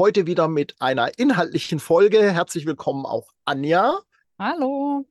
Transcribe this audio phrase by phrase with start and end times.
[0.00, 2.32] Heute wieder mit einer inhaltlichen Folge.
[2.32, 3.98] Herzlich willkommen auch Anja.
[4.38, 5.08] Hallo.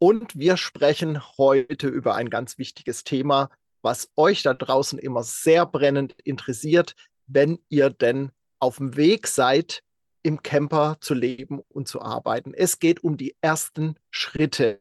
[0.00, 3.48] Und wir sprechen heute über ein ganz wichtiges Thema,
[3.80, 6.96] was euch da draußen immer sehr brennend interessiert,
[7.28, 9.84] wenn ihr denn auf dem Weg seid,
[10.24, 12.54] im Camper zu leben und zu arbeiten.
[12.54, 14.80] Es geht um die ersten Schritte,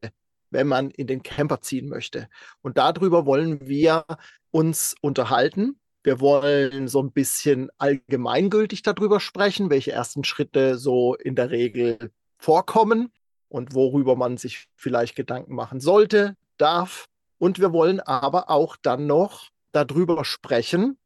[0.50, 2.28] wenn man in den Camper ziehen möchte.
[2.64, 4.04] Und darüber wollen wir
[4.50, 5.80] uns unterhalten.
[6.04, 12.12] Wir wollen so ein bisschen allgemeingültig darüber sprechen, welche ersten Schritte so in der Regel
[12.38, 13.12] vorkommen
[13.50, 17.08] und worüber man sich vielleicht Gedanken machen sollte, darf.
[17.40, 20.98] Und wir wollen aber auch dann noch darüber sprechen,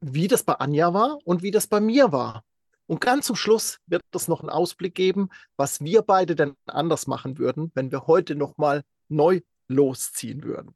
[0.00, 2.44] wie das bei Anja war und wie das bei mir war.
[2.86, 7.06] Und ganz zum Schluss wird es noch einen Ausblick geben, was wir beide denn anders
[7.06, 10.74] machen würden, wenn wir heute nochmal neu losziehen würden.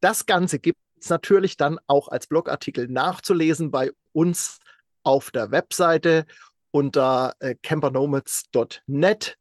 [0.00, 4.58] Das Ganze gibt es natürlich dann auch als Blogartikel nachzulesen bei uns
[5.02, 6.26] auf der Webseite
[6.72, 9.38] unter äh, campernomads.net.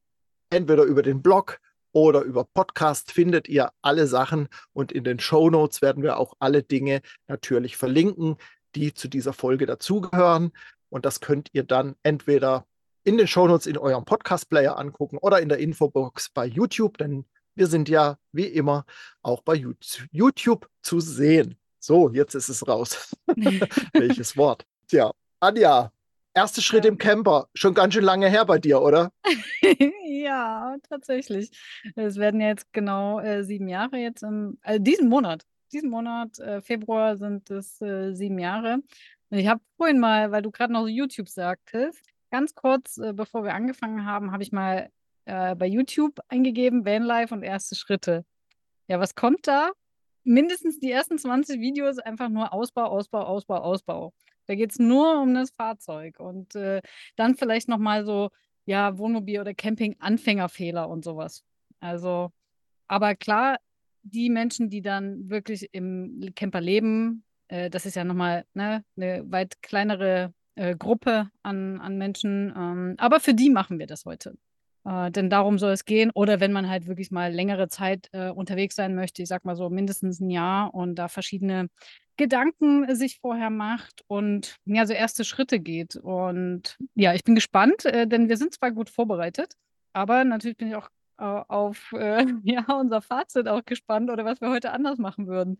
[0.52, 1.60] Entweder über den Blog
[1.92, 6.36] oder über Podcast findet ihr alle Sachen und in den Show Notes werden wir auch
[6.40, 8.38] alle Dinge natürlich verlinken,
[8.76, 10.52] die zu dieser Folge dazugehören.
[10.90, 12.68] Und das könnt ihr dann entweder
[13.04, 17.26] in den Show Notes in eurem Podcast-Player angucken oder in der Infobox bei YouTube, denn
[17.56, 18.86] wir sind ja wie immer
[19.22, 19.56] auch bei
[20.12, 21.58] YouTube zu sehen.
[21.80, 23.16] So, jetzt ist es raus.
[23.94, 24.66] Welches Wort?
[24.88, 25.92] Tja, Anja,
[26.34, 26.92] erster Schritt ja.
[26.92, 27.48] im Camper.
[27.54, 29.12] Schon ganz schön lange her bei dir, oder?
[30.06, 31.52] ja, tatsächlich.
[31.96, 35.44] Es werden jetzt genau äh, sieben Jahre jetzt im, also diesen Monat.
[35.72, 38.80] Diesen Monat, äh, Februar, sind es äh, sieben Jahre.
[39.30, 42.02] Und ich habe vorhin mal, weil du gerade noch YouTube sagtest,
[42.32, 44.90] ganz kurz, äh, bevor wir angefangen haben, habe ich mal
[45.26, 48.26] äh, bei YouTube eingegeben, Vanlife und erste Schritte.
[48.88, 49.72] Ja, was kommt da?
[50.24, 54.14] Mindestens die ersten 20 Videos einfach nur Ausbau, Ausbau, Ausbau, Ausbau.
[54.48, 56.82] Da geht es nur um das Fahrzeug und äh,
[57.16, 58.30] dann vielleicht nochmal so,
[58.66, 61.44] ja, Wohnmobil- oder Camping-Anfängerfehler und sowas.
[61.80, 62.32] Also,
[62.88, 63.58] aber klar,
[64.04, 69.24] die Menschen, die dann wirklich im Camper leben, äh, das ist ja nochmal ne, eine
[69.32, 72.54] weit kleinere äh, Gruppe an, an Menschen.
[72.56, 74.36] Ähm, aber für die machen wir das heute.
[74.86, 76.12] Äh, denn darum soll es gehen.
[76.14, 79.56] Oder wenn man halt wirklich mal längere Zeit äh, unterwegs sein möchte, ich sag mal
[79.56, 81.70] so mindestens ein Jahr und da verschiedene
[82.18, 85.96] Gedanken sich vorher macht und ja, so erste Schritte geht.
[85.96, 89.54] Und ja, ich bin gespannt, äh, denn wir sind zwar gut vorbereitet,
[89.94, 94.40] aber natürlich bin ich auch äh, auf äh, ja, unser Fazit auch gespannt oder was
[94.40, 95.60] wir heute anders machen würden.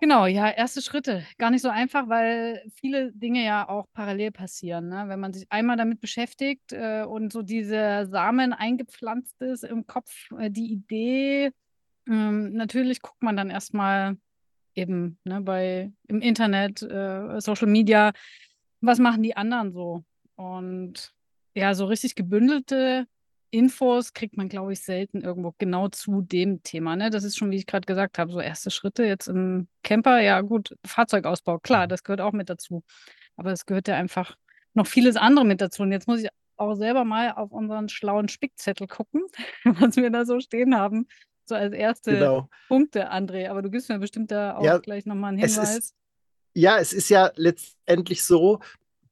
[0.00, 1.24] Genau, ja, erste Schritte.
[1.38, 4.88] Gar nicht so einfach, weil viele Dinge ja auch parallel passieren.
[4.88, 5.04] Ne?
[5.08, 10.30] Wenn man sich einmal damit beschäftigt äh, und so diese Samen eingepflanzt ist im Kopf,
[10.38, 11.50] äh, die Idee,
[12.06, 14.16] ähm, natürlich guckt man dann erstmal
[14.76, 18.12] eben ne, bei im Internet, äh, Social Media,
[18.80, 20.04] was machen die anderen so?
[20.36, 21.12] Und
[21.54, 23.08] ja, so richtig gebündelte
[23.50, 26.96] Infos kriegt man, glaube ich, selten irgendwo genau zu dem Thema.
[26.96, 27.10] Ne?
[27.10, 30.20] Das ist schon, wie ich gerade gesagt habe, so erste Schritte jetzt im Camper.
[30.20, 32.84] Ja, gut, Fahrzeugausbau, klar, das gehört auch mit dazu.
[33.36, 34.36] Aber es gehört ja einfach
[34.74, 35.82] noch vieles andere mit dazu.
[35.82, 39.22] Und jetzt muss ich auch selber mal auf unseren schlauen Spickzettel gucken,
[39.64, 41.06] was wir da so stehen haben.
[41.44, 42.48] So als erste genau.
[42.68, 43.48] Punkte, André.
[43.48, 45.78] Aber du gibst mir bestimmt da auch ja, gleich nochmal einen Hinweis.
[45.78, 45.94] Ist,
[46.54, 48.60] ja, es ist ja letztendlich so,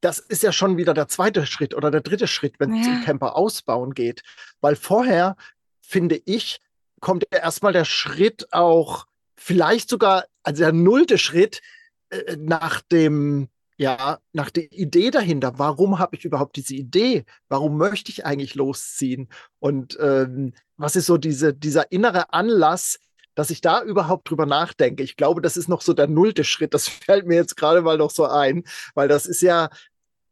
[0.01, 2.93] das ist ja schon wieder der zweite Schritt oder der dritte Schritt, wenn es ja.
[2.93, 4.23] um Camper ausbauen geht.
[4.61, 5.35] Weil vorher,
[5.81, 6.59] finde ich,
[6.99, 9.05] kommt ja erstmal der Schritt auch,
[9.35, 11.61] vielleicht sogar, also der nullte Schritt
[12.09, 15.59] äh, nach dem, ja, nach der Idee dahinter.
[15.59, 17.25] Warum habe ich überhaupt diese Idee?
[17.47, 19.29] Warum möchte ich eigentlich losziehen?
[19.59, 22.99] Und ähm, was ist so diese, dieser innere Anlass,
[23.37, 25.03] dass ich da überhaupt drüber nachdenke.
[25.03, 26.73] Ich glaube, das ist noch so der nullte Schritt.
[26.73, 28.63] Das fällt mir jetzt gerade mal noch so ein,
[28.95, 29.69] weil das ist ja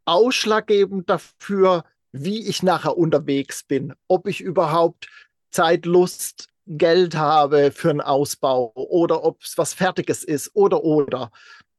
[0.05, 5.07] ausschlaggebend dafür, wie ich nachher unterwegs bin, ob ich überhaupt
[5.51, 11.29] Zeit, Lust, Geld habe für einen Ausbau oder ob es was Fertiges ist oder oder.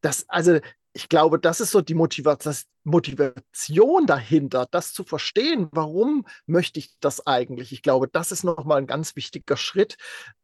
[0.03, 0.61] Das, also
[0.97, 5.69] ich glaube, das ist so die Motivation dahinter, das zu verstehen.
[5.71, 7.73] Warum möchte ich das eigentlich?
[7.73, 9.99] Ich glaube, das ist nochmal ein ganz wichtiger Schritt,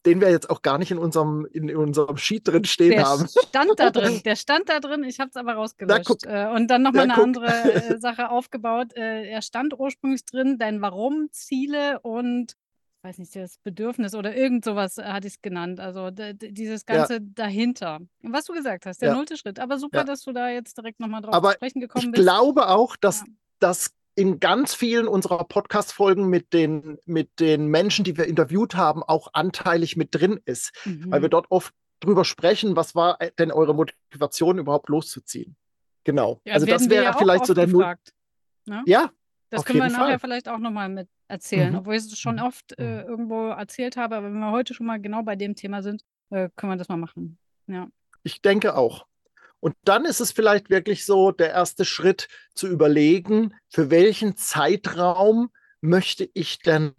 [0.04, 3.26] den wir jetzt auch gar nicht in unserem, in unserem Sheet drin stehen der haben.
[3.28, 6.26] Stand da drin, der stand da drin, ich habe es aber rausgelöscht.
[6.26, 7.24] Na, äh, und dann nochmal eine guck.
[7.24, 8.94] andere äh, Sache aufgebaut.
[8.94, 12.56] Äh, er stand ursprünglich drin, dein Warum, Ziele und
[13.02, 15.80] weiß nicht, das Bedürfnis oder irgend sowas äh, hatte ich es genannt.
[15.80, 17.20] Also dieses Ganze ja.
[17.20, 18.00] dahinter.
[18.22, 19.14] Was du gesagt hast, der ja.
[19.14, 19.58] nullte Schritt.
[19.58, 20.04] Aber super, ja.
[20.04, 22.20] dass du da jetzt direkt nochmal drauf Aber zu sprechen gekommen ich bist.
[22.20, 23.24] Ich glaube auch, dass
[23.58, 29.02] das in ganz vielen unserer Podcast-Folgen mit den, mit den Menschen, die wir interviewt haben,
[29.02, 30.72] auch anteilig mit drin ist.
[30.84, 31.10] Mhm.
[31.10, 35.56] Weil wir dort oft drüber sprechen, was war äh, denn eure Motivation, überhaupt loszuziehen.
[36.04, 36.40] Genau.
[36.48, 37.94] also das wäre vielleicht so der Null.
[38.66, 38.82] Ne?
[38.86, 39.10] Ja,
[39.50, 40.18] das können wir nachher Fall.
[40.18, 41.78] vielleicht auch nochmal mit erzählen, Mhm.
[41.78, 42.42] obwohl ich es schon Mhm.
[42.42, 45.82] oft äh, irgendwo erzählt habe, aber wenn wir heute schon mal genau bei dem Thema
[45.82, 47.38] sind, äh, können wir das mal machen.
[47.66, 47.88] Ja.
[48.22, 49.06] Ich denke auch.
[49.60, 55.50] Und dann ist es vielleicht wirklich so der erste Schritt zu überlegen, für welchen Zeitraum
[55.80, 56.92] möchte ich denn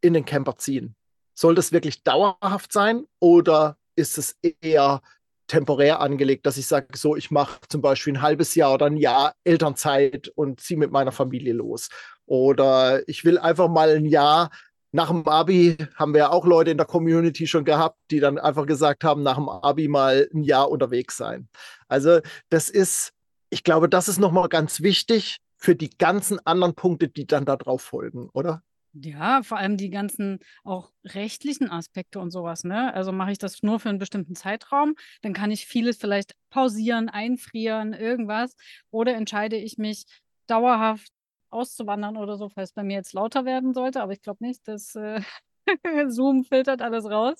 [0.00, 0.96] in den Camper ziehen?
[1.34, 5.00] Soll das wirklich dauerhaft sein oder ist es eher
[5.46, 8.96] temporär angelegt, dass ich sage, so, ich mache zum Beispiel ein halbes Jahr oder ein
[8.96, 11.88] Jahr Elternzeit und ziehe mit meiner Familie los.
[12.30, 14.50] Oder ich will einfach mal ein Jahr
[14.92, 18.38] nach dem Abi, haben wir ja auch Leute in der Community schon gehabt, die dann
[18.38, 21.48] einfach gesagt haben, nach dem Abi mal ein Jahr unterwegs sein.
[21.88, 23.12] Also das ist,
[23.50, 27.82] ich glaube, das ist nochmal ganz wichtig für die ganzen anderen Punkte, die dann darauf
[27.82, 28.62] folgen, oder?
[28.92, 32.94] Ja, vor allem die ganzen auch rechtlichen Aspekte und sowas, ne?
[32.94, 37.08] Also mache ich das nur für einen bestimmten Zeitraum, dann kann ich vieles vielleicht pausieren,
[37.08, 38.54] einfrieren, irgendwas.
[38.92, 40.04] Oder entscheide ich mich
[40.46, 41.12] dauerhaft
[41.50, 44.02] auszuwandern oder so, falls bei mir jetzt lauter werden sollte.
[44.02, 45.20] Aber ich glaube nicht, dass äh,
[46.08, 47.38] Zoom filtert alles raus.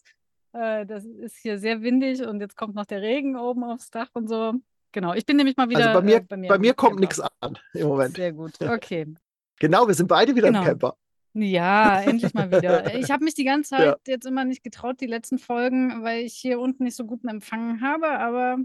[0.52, 4.08] Äh, das ist hier sehr windig und jetzt kommt noch der Regen oben aufs Dach
[4.14, 4.54] und so.
[4.92, 5.88] Genau, ich bin nämlich mal wieder.
[5.90, 8.16] Also bei mir, äh, bei mir, bei mir kommt nichts an im Moment.
[8.16, 9.14] Sehr gut, okay.
[9.60, 10.60] Genau, wir sind beide wieder Genau.
[10.60, 10.96] im Camper.
[11.32, 12.92] Ja, endlich mal wieder.
[12.98, 13.96] Ich habe mich die ganze Zeit Ja.
[14.08, 17.80] jetzt immer nicht getraut, die letzten Folgen, weil ich hier unten nicht so guten Empfang
[17.80, 18.58] habe, aber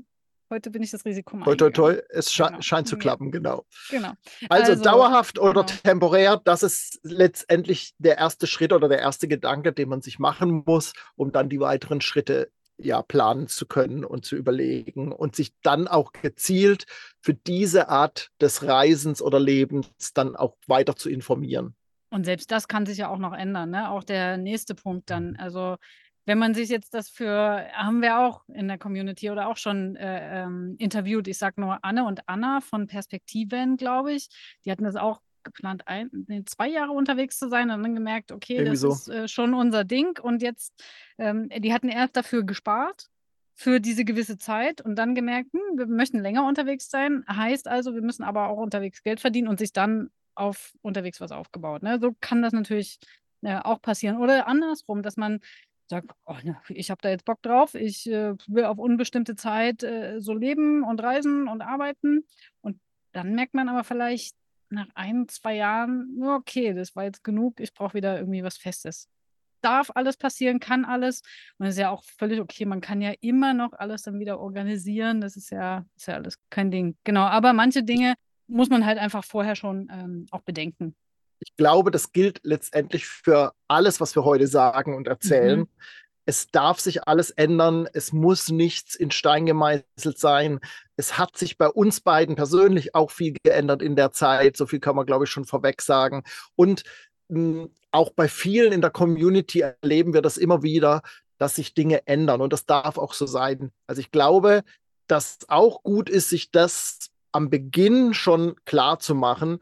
[0.49, 2.61] heute bin ich das Risiko mal Toi, toi, toi, es sche Genau.
[2.61, 3.65] scheint zu klappen, genau.
[3.89, 4.13] Genau.
[4.49, 5.79] Also, Also, dauerhaft oder genau.
[5.83, 10.63] temporär, das ist letztendlich der erste Schritt oder der erste Gedanke, den man sich machen
[10.65, 15.53] muss, um dann die weiteren Schritte ja planen zu können und zu überlegen und sich
[15.63, 16.85] dann auch gezielt
[17.21, 21.75] für diese Art des Reisens oder Lebens dann auch weiter zu informieren.
[22.09, 23.89] Und selbst das kann sich ja auch noch ändern, ne?
[23.89, 25.35] Auch der nächste Punkt dann.
[25.37, 25.77] Also,
[26.25, 29.95] wenn man sich jetzt das für, haben wir auch in der Community oder auch schon
[29.95, 34.27] äh, ähm, interviewt, ich sag nur Anne und Anna von Perspektiven, glaube ich.
[34.65, 38.31] Die hatten das auch geplant, ein, nee, zwei Jahre unterwegs zu sein und dann gemerkt,
[38.31, 38.89] okay, Irgendwie das so.
[38.89, 40.19] ist äh, schon unser Ding.
[40.19, 40.73] Und jetzt,
[41.17, 43.07] ähm, die hatten erst dafür gespart
[43.53, 47.23] für diese gewisse Zeit und dann gemerkt, hm, wir möchten länger unterwegs sein.
[47.29, 51.31] Heißt also, wir müssen aber auch unterwegs Geld verdienen und sich dann auf unterwegs was
[51.31, 51.83] aufgebaut.
[51.83, 51.99] Ne?
[52.01, 52.99] So kann das natürlich
[53.43, 54.17] äh, auch passieren.
[54.17, 55.39] Oder andersrum, dass man
[55.87, 59.83] sagt, oh, ne, ich habe da jetzt Bock drauf, ich äh, will auf unbestimmte Zeit
[59.83, 62.25] äh, so leben und reisen und arbeiten.
[62.61, 62.79] Und
[63.11, 64.35] dann merkt man aber vielleicht
[64.69, 68.57] nach ein, zwei Jahren, ja, okay, das war jetzt genug, ich brauche wieder irgendwie was
[68.57, 69.07] Festes.
[69.61, 71.21] Darf alles passieren, kann alles.
[71.57, 72.65] Und das ist ja auch völlig okay.
[72.65, 75.21] Man kann ja immer noch alles dann wieder organisieren.
[75.21, 76.95] Das ist ja, ist ja alles kein Ding.
[77.03, 78.13] Genau, aber manche Dinge
[78.47, 80.95] muss man halt einfach vorher schon ähm, auch bedenken.
[81.39, 85.61] Ich glaube, das gilt letztendlich für alles, was wir heute sagen und erzählen.
[85.61, 85.69] Mhm.
[86.25, 87.87] Es darf sich alles ändern.
[87.93, 90.59] Es muss nichts in Stein gemeißelt sein.
[90.95, 94.57] Es hat sich bei uns beiden persönlich auch viel geändert in der Zeit.
[94.57, 96.23] So viel kann man, glaube ich, schon vorweg sagen.
[96.55, 96.83] Und
[97.27, 101.01] mh, auch bei vielen in der Community erleben wir das immer wieder,
[101.37, 102.41] dass sich Dinge ändern.
[102.41, 103.71] Und das darf auch so sein.
[103.87, 104.63] Also ich glaube,
[105.07, 109.59] dass auch gut ist, sich das am Beginn schon klar zu machen.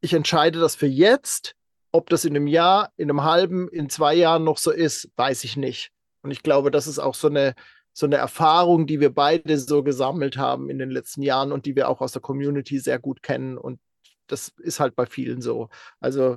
[0.00, 1.54] Ich entscheide das für jetzt.
[1.92, 5.42] Ob das in einem Jahr, in einem halben, in zwei Jahren noch so ist, weiß
[5.44, 5.90] ich nicht.
[6.22, 7.54] Und ich glaube, das ist auch so eine,
[7.92, 11.74] so eine Erfahrung, die wir beide so gesammelt haben in den letzten Jahren und die
[11.74, 13.58] wir auch aus der Community sehr gut kennen.
[13.58, 13.80] Und
[14.28, 15.68] das ist halt bei vielen so.
[15.98, 16.36] Also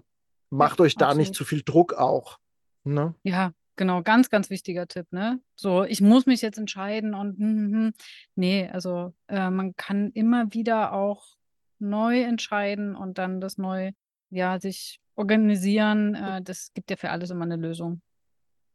[0.49, 1.35] macht euch da nicht absolut.
[1.35, 2.39] zu viel Druck auch.
[2.83, 3.15] Ne?
[3.23, 5.39] Ja, genau, ganz, ganz wichtiger Tipp, ne?
[5.55, 7.93] So, ich muss mich jetzt entscheiden und hm, hm.
[8.35, 11.37] nee, also äh, man kann immer wieder auch
[11.83, 13.91] neu entscheiden und dann das neu,
[14.29, 16.15] ja, sich organisieren.
[16.15, 18.01] Äh, das gibt ja für alles immer eine Lösung.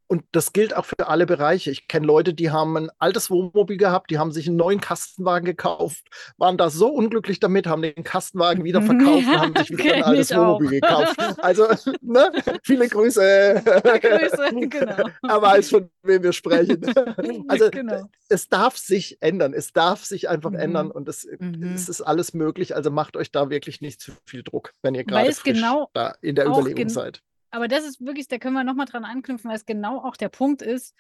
[0.09, 1.71] Und das gilt auch für alle Bereiche.
[1.71, 5.45] Ich kenne Leute, die haben ein altes Wohnmobil gehabt, die haben sich einen neuen Kastenwagen
[5.45, 9.95] gekauft, waren da so unglücklich damit, haben den Kastenwagen wieder verkauft und haben sich wieder
[9.95, 11.17] ein altes Wohnmobil gekauft.
[11.39, 11.67] Also,
[12.01, 12.33] ne?
[12.63, 13.63] viele Grüße.
[13.65, 15.09] Grüße, genau.
[15.29, 16.81] Er weiß, von wem wir sprechen.
[17.49, 18.09] Also, genau.
[18.31, 19.53] es darf sich ändern.
[19.53, 20.59] Es darf sich einfach mhm.
[20.59, 21.75] ändern und es, mhm.
[21.75, 22.75] es, ist alles möglich.
[22.75, 26.35] Also macht euch da wirklich nicht zu viel Druck, wenn ihr gerade genau da in
[26.35, 29.67] der Überlegung seid aber das ist wirklich, da können wir nochmal dran anknüpfen, weil es
[29.67, 30.95] genau auch der Punkt ist,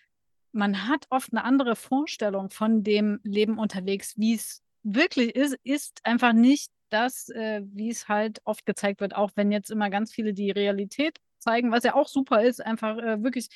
[0.52, 6.00] man hat oft eine andere Vorstellung von dem Leben unterwegs, wie es wirklich ist, ist
[6.04, 10.12] einfach nicht das, äh, wie es halt oft gezeigt wird, auch wenn jetzt immer ganz
[10.12, 13.48] viele die Realität zeigen, was ja auch super ist, einfach äh, wirklich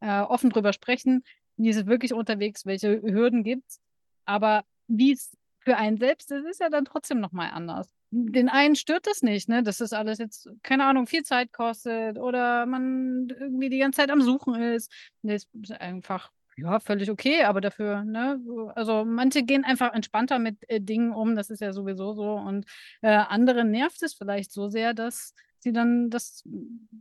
[0.00, 1.22] äh, offen drüber sprechen,
[1.56, 3.80] wie ist es wirklich unterwegs, welche Hürden gibt es,
[4.24, 8.76] aber wie es für einen selbst ist, ist ja dann trotzdem nochmal anders den einen
[8.76, 9.62] stört das nicht, ne?
[9.62, 14.10] Dass das alles jetzt, keine Ahnung, viel Zeit kostet oder man irgendwie die ganze Zeit
[14.10, 14.90] am Suchen ist.
[15.22, 18.40] Das ist einfach, ja, völlig okay, aber dafür, ne?
[18.74, 22.32] Also manche gehen einfach entspannter mit äh, Dingen um, das ist ja sowieso so.
[22.32, 22.66] Und
[23.02, 26.42] äh, andere nervt es vielleicht so sehr, dass sie dann das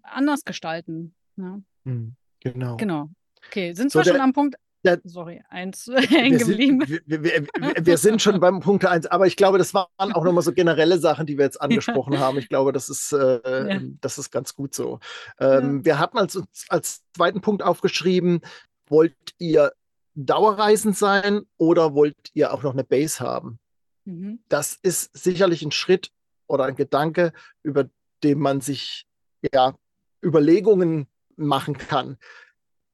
[0.03, 1.15] anders gestalten.
[1.35, 1.63] Ne?
[1.85, 2.77] Mhm, genau.
[2.77, 3.09] Genau.
[3.47, 4.55] Okay, sind so wir schon am Punkt
[4.87, 6.83] ja, Sorry, eins hängen geblieben.
[6.85, 7.45] Wir, wir, wir,
[7.79, 10.99] wir, sind schon beim Punkt eins, aber ich glaube, das waren auch nochmal so generelle
[10.99, 12.19] Sachen, die wir jetzt angesprochen ja.
[12.19, 12.37] haben.
[12.37, 13.79] Ich glaube, das ist, äh, ja.
[14.01, 14.99] das ist ganz gut so.
[15.39, 18.41] Ähm, wir hatten als, als zweiten Punkt aufgeschrieben,
[18.87, 19.71] wollt ihr
[20.15, 23.59] dauerreisend sein oder wollt ihr auch noch eine Base haben?
[24.05, 24.39] Mhm.
[24.49, 26.11] Das ist sicherlich ein Schritt
[26.47, 27.89] oder ein Gedanke, über
[28.23, 29.05] den man sich
[29.53, 29.75] ja
[30.23, 32.17] Überlegungen machen kann.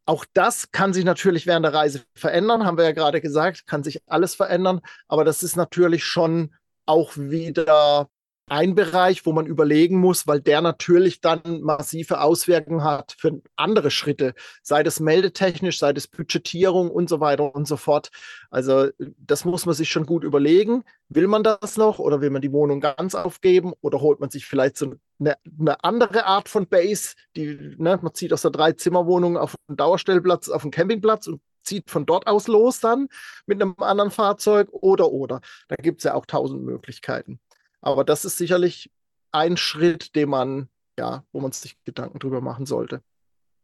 [0.05, 3.83] Auch das kann sich natürlich während der Reise verändern, haben wir ja gerade gesagt, kann
[3.83, 6.53] sich alles verändern, aber das ist natürlich schon
[6.86, 8.10] auch wieder
[8.48, 13.90] ein Bereich, wo man überlegen muss, weil der natürlich dann massive Auswirkungen hat für andere
[13.90, 18.10] Schritte, sei das meldetechnisch, sei das Budgetierung und so weiter und so fort.
[18.50, 20.84] Also das muss man sich schon gut überlegen.
[21.10, 24.46] Will man das noch oder will man die Wohnung ganz aufgeben oder holt man sich
[24.46, 29.38] vielleicht so eine, eine andere Art von Base, die ne, man zieht aus der Drei-Zimmer-Wohnung
[29.38, 33.08] auf einen Dauerstellplatz, auf einen Campingplatz und zieht von dort aus los dann
[33.46, 35.40] mit einem anderen Fahrzeug oder oder.
[35.70, 37.40] Da gibt es ja auch tausend Möglichkeiten.
[37.84, 38.90] Aber das ist sicherlich
[39.32, 43.02] ein Schritt, den man, ja, wo man sich Gedanken drüber machen sollte.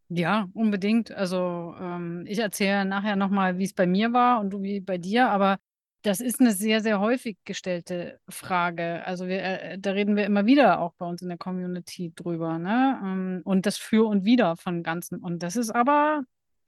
[0.10, 1.12] Ja, unbedingt.
[1.12, 4.98] Also ähm, ich erzähle nachher nochmal, wie es bei mir war und du wie bei
[4.98, 5.58] dir, aber
[6.02, 9.06] das ist eine sehr, sehr häufig gestellte Frage.
[9.06, 12.58] Also wir, äh, da reden wir immer wieder auch bei uns in der Community drüber,
[12.58, 13.00] ne?
[13.04, 15.20] Ähm, und das Für und Wider von Ganzen.
[15.20, 16.24] Und das ist aber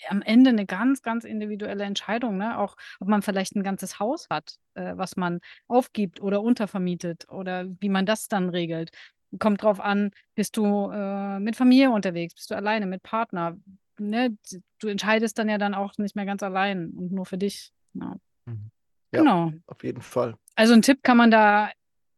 [0.09, 2.57] am Ende eine ganz, ganz individuelle Entscheidung, ne?
[2.57, 7.65] Auch ob man vielleicht ein ganzes Haus hat, äh, was man aufgibt oder untervermietet oder
[7.79, 8.91] wie man das dann regelt.
[9.39, 13.57] Kommt drauf an, bist du äh, mit Familie unterwegs, bist du alleine, mit Partner.
[13.97, 14.37] Ne?
[14.79, 17.71] Du entscheidest dann ja dann auch nicht mehr ganz allein und nur für dich.
[17.93, 18.15] Ja.
[18.45, 18.71] Mhm.
[19.13, 19.53] ja genau.
[19.67, 20.35] Auf jeden Fall.
[20.55, 21.69] Also einen Tipp kann man da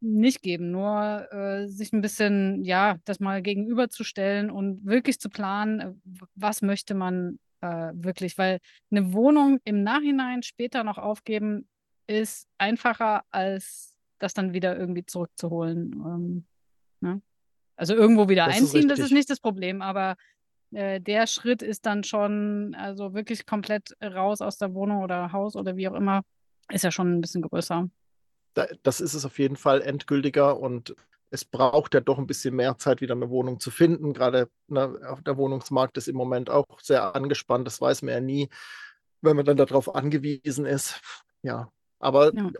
[0.04, 5.80] nicht geben, nur äh, sich ein bisschen, ja, das mal gegenüberzustellen und wirklich zu planen,
[5.80, 5.94] äh,
[6.36, 8.60] was möchte man äh, wirklich, weil
[8.92, 11.68] eine Wohnung im Nachhinein später noch aufgeben
[12.08, 15.94] ist einfacher, als das dann wieder irgendwie zurückzuholen.
[15.94, 16.46] Ähm,
[17.00, 17.22] ne?
[17.78, 20.16] Also irgendwo wieder das einziehen, ist das ist nicht das Problem, aber
[20.72, 25.56] äh, der Schritt ist dann schon, also wirklich komplett raus aus der Wohnung oder Haus
[25.56, 26.24] oder wie auch immer,
[26.70, 27.90] ist ja schon ein bisschen größer.
[28.84, 30.96] Das ist es auf jeden Fall endgültiger und
[31.34, 34.14] es braucht ja doch ein bisschen mehr Zeit, wieder eine Wohnung zu finden.
[34.14, 37.66] Gerade ne, der Wohnungsmarkt ist im Moment auch sehr angespannt.
[37.66, 38.50] Das weiß man ja nie,
[39.22, 41.02] wenn man dann darauf angewiesen ist.
[41.42, 42.52] Ja, aber ja.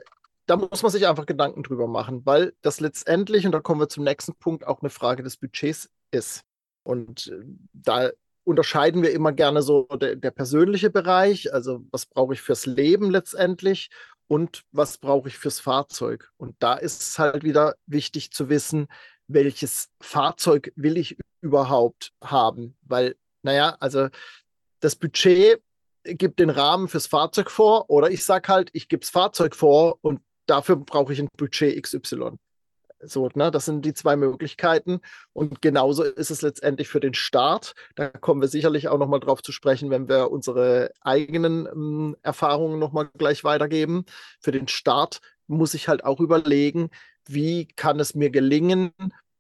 [0.48, 3.90] da muss man sich einfach Gedanken drüber machen, weil das letztendlich, und da kommen wir
[3.90, 6.42] zum nächsten Punkt, auch eine Frage des Budgets ist.
[6.82, 8.10] Und äh, da
[8.44, 13.12] unterscheiden wir immer gerne so der, der persönliche Bereich, also was brauche ich fürs Leben
[13.12, 13.92] letztendlich
[14.28, 16.32] und was brauche ich fürs Fahrzeug.
[16.38, 18.88] Und da ist es halt wieder wichtig zu wissen,
[19.28, 22.78] welches Fahrzeug will ich überhaupt haben.
[22.82, 24.10] Weil, naja, also
[24.80, 25.62] das Budget
[26.04, 29.98] gibt den Rahmen fürs Fahrzeug vor oder ich sage halt, ich gebe das Fahrzeug vor
[30.02, 32.38] und dafür brauche ich ein Budget XY.
[33.06, 35.00] So, ne, das sind die zwei Möglichkeiten.
[35.34, 37.74] Und genauso ist es letztendlich für den Start.
[37.96, 42.80] Da kommen wir sicherlich auch nochmal drauf zu sprechen, wenn wir unsere eigenen ähm, Erfahrungen
[42.80, 44.06] nochmal gleich weitergeben.
[44.40, 46.90] Für den Start muss ich halt auch überlegen,
[47.26, 48.92] wie kann es mir gelingen,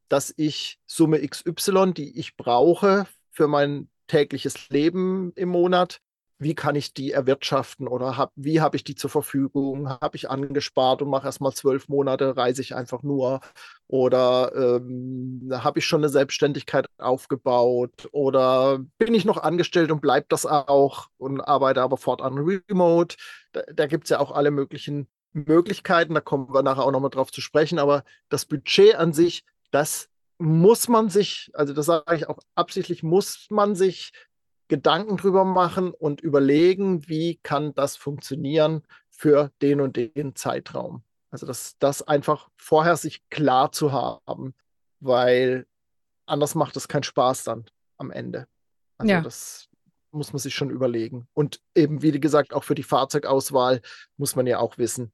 [0.10, 6.00] dass ich Summe XY, die ich brauche für mein tägliches Leben im Monat,
[6.44, 9.90] wie kann ich die erwirtschaften oder hab, wie habe ich die zur Verfügung?
[9.90, 13.42] Habe ich angespart und mache erstmal zwölf Monate, reise ich einfach nur?
[13.88, 18.10] Oder ähm, habe ich schon eine Selbstständigkeit aufgebaut?
[18.12, 23.16] Oder bin ich noch angestellt und bleibt das auch und arbeite aber fortan remote?
[23.52, 27.10] Da, da gibt es ja auch alle möglichen Möglichkeiten, da kommen wir nachher auch nochmal
[27.10, 32.16] drauf zu sprechen, aber das Budget an sich, das muss man sich, also das sage
[32.16, 34.12] ich auch absichtlich, muss man sich
[34.68, 41.04] Gedanken drüber machen und überlegen, wie kann das funktionieren für den und den Zeitraum.
[41.32, 44.54] Also das, das einfach vorher sich klar zu haben,
[45.00, 45.66] weil
[46.26, 47.66] anders macht es keinen Spaß dann
[47.98, 48.48] am Ende.
[48.98, 49.22] Also ja.
[49.22, 49.70] das
[50.12, 51.28] muss man sich schon überlegen.
[51.34, 53.82] Und eben, wie gesagt, auch für die Fahrzeugauswahl
[54.18, 55.12] muss man ja auch wissen,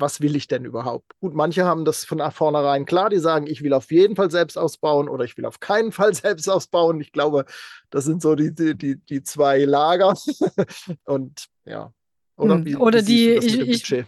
[0.00, 1.12] was will ich denn überhaupt?
[1.20, 4.56] Gut, manche haben das von vornherein klar, die sagen, ich will auf jeden Fall selbst
[4.56, 7.00] ausbauen oder ich will auf keinen Fall selbst ausbauen.
[7.00, 7.44] Ich glaube,
[7.90, 10.14] das sind so die, die, die, zwei Lager.
[11.04, 11.92] Und ja.
[12.36, 12.64] Oder, hm.
[12.64, 14.04] wie, oder wie die, ich, ich,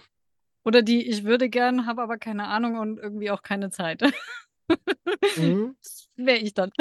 [0.64, 4.02] oder die, ich würde gern, habe aber keine Ahnung und irgendwie auch keine Zeit.
[5.36, 5.76] mhm.
[6.16, 6.72] Wäre ich dann.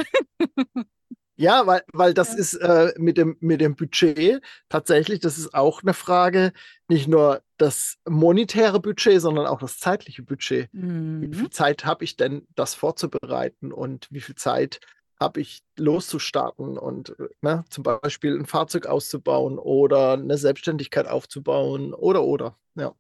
[1.36, 2.40] Ja, weil, weil das ja.
[2.40, 6.54] ist äh, mit, dem, mit dem Budget tatsächlich, das ist auch eine Frage,
[6.88, 10.72] nicht nur das monetäre Budget, sondern auch das zeitliche Budget.
[10.74, 11.22] Mhm.
[11.22, 14.80] Wie viel Zeit habe ich denn, das vorzubereiten und wie viel Zeit
[15.20, 22.24] habe ich loszustarten und ne, zum Beispiel ein Fahrzeug auszubauen oder eine Selbstständigkeit aufzubauen oder
[22.24, 22.58] oder.
[22.76, 22.94] Ja.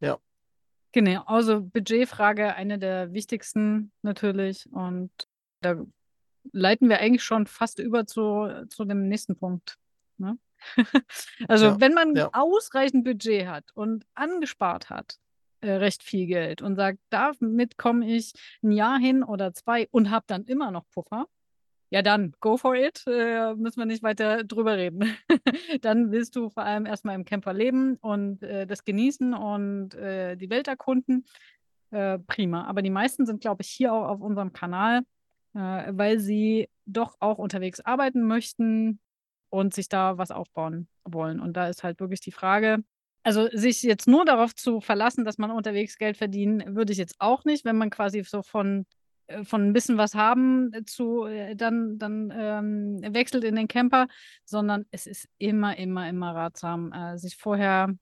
[0.00, 0.18] Ja.
[0.92, 4.70] Genau, also Budgetfrage, eine der wichtigsten natürlich.
[4.72, 5.10] Und
[5.60, 5.84] da
[6.52, 9.78] leiten wir eigentlich schon fast über zu, zu dem nächsten Punkt.
[10.18, 10.38] Ne?
[11.48, 12.30] also ja, wenn man ja.
[12.32, 15.18] ausreichend Budget hat und angespart hat,
[15.60, 18.32] äh, recht viel Geld und sagt, damit komme ich
[18.62, 21.26] ein Jahr hin oder zwei und habe dann immer noch Puffer,
[21.90, 25.14] ja dann, go for it, äh, müssen wir nicht weiter drüber reden.
[25.82, 30.36] dann willst du vor allem erstmal im Camper leben und äh, das genießen und äh,
[30.36, 31.26] die Welt erkunden.
[31.90, 32.64] Äh, prima.
[32.64, 35.02] Aber die meisten sind, glaube ich, hier auch auf unserem Kanal
[35.52, 39.00] weil sie doch auch unterwegs arbeiten möchten
[39.50, 41.40] und sich da was aufbauen wollen.
[41.40, 42.82] Und da ist halt wirklich die Frage,
[43.22, 47.16] also sich jetzt nur darauf zu verlassen, dass man unterwegs Geld verdienen, würde ich jetzt
[47.18, 48.86] auch nicht, wenn man quasi so von
[49.28, 54.08] äh, von ein bisschen was haben zu äh, dann dann ähm, wechselt in den Camper,
[54.44, 57.94] sondern es ist immer immer immer ratsam, äh, sich vorher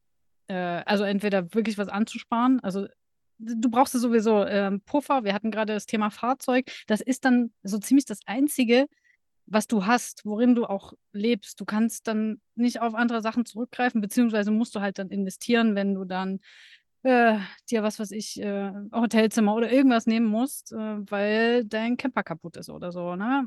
[0.48, 2.86] äh, also entweder wirklich was anzusparen, also
[3.40, 5.24] du brauchst sowieso ähm, Puffer.
[5.24, 6.70] Wir hatten gerade das Thema Fahrzeug.
[6.86, 8.86] Das ist dann so ziemlich das Einzige,
[9.46, 11.60] was du hast, worin du auch lebst.
[11.60, 15.94] Du kannst dann nicht auf andere Sachen zurückgreifen, beziehungsweise musst du halt dann investieren, wenn
[15.94, 16.40] du dann
[17.02, 17.38] äh,
[17.70, 22.58] dir was weiß ich, äh, Hotelzimmer oder irgendwas nehmen musst, äh, weil dein Camper kaputt
[22.58, 23.16] ist oder so.
[23.16, 23.46] Ne?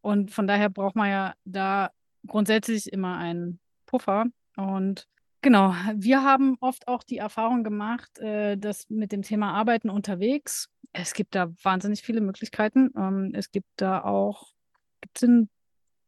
[0.00, 1.90] Und von daher braucht man ja da
[2.26, 4.26] grundsätzlich immer einen Puffer.
[4.56, 5.08] Und
[5.42, 10.68] Genau, wir haben oft auch die Erfahrung gemacht, äh, dass mit dem Thema Arbeiten unterwegs,
[10.92, 12.90] es gibt da wahnsinnig viele Möglichkeiten.
[12.96, 14.52] Ähm, es gibt da auch,
[15.00, 15.50] gibt's einen,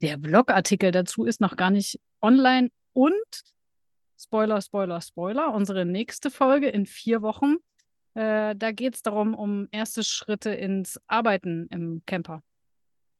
[0.00, 3.12] der Blogartikel dazu ist noch gar nicht online und
[4.16, 7.56] Spoiler, Spoiler, Spoiler, unsere nächste Folge in vier Wochen.
[8.14, 12.42] Äh, da geht es darum, um erste Schritte ins Arbeiten im Camper.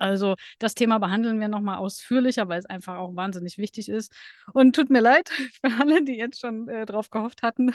[0.05, 4.13] Also das Thema behandeln wir nochmal ausführlicher, weil es einfach auch wahnsinnig wichtig ist.
[4.53, 5.29] Und tut mir leid
[5.65, 7.73] für alle, die jetzt schon äh, drauf gehofft hatten.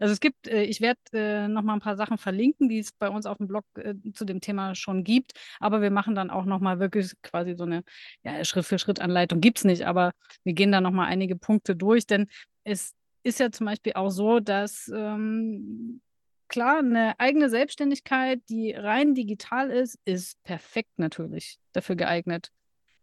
[0.00, 3.08] Also es gibt, äh, ich werde äh, nochmal ein paar Sachen verlinken, die es bei
[3.08, 5.32] uns auf dem Blog äh, zu dem Thema schon gibt.
[5.60, 7.84] Aber wir machen dann auch nochmal wirklich quasi so eine
[8.24, 9.40] ja, Schritt-für-Schritt-Anleitung.
[9.40, 10.12] Gibt es nicht, aber
[10.44, 12.26] wir gehen da nochmal einige Punkte durch, denn
[12.64, 16.00] es ist ja zum Beispiel auch so, dass ähm,
[16.48, 22.50] klar, eine eigene Selbstständigkeit, die rein digital ist, ist perfekt natürlich dafür geeignet.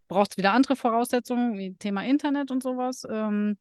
[0.08, 3.08] Braucht wieder andere Voraussetzungen, wie Thema Internet und sowas.
[3.10, 3.58] Ähm,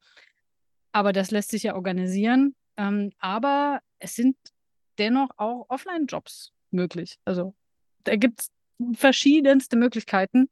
[0.93, 2.55] aber das lässt sich ja organisieren.
[2.77, 4.37] Ähm, aber es sind
[4.99, 7.19] dennoch auch Offline-Jobs möglich.
[7.25, 7.55] Also
[8.05, 8.53] da gibt es
[8.95, 10.49] verschiedenste Möglichkeiten.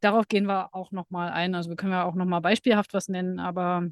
[0.00, 1.54] Darauf gehen wir auch nochmal ein.
[1.54, 3.88] Also wir können ja auch nochmal beispielhaft was nennen, aber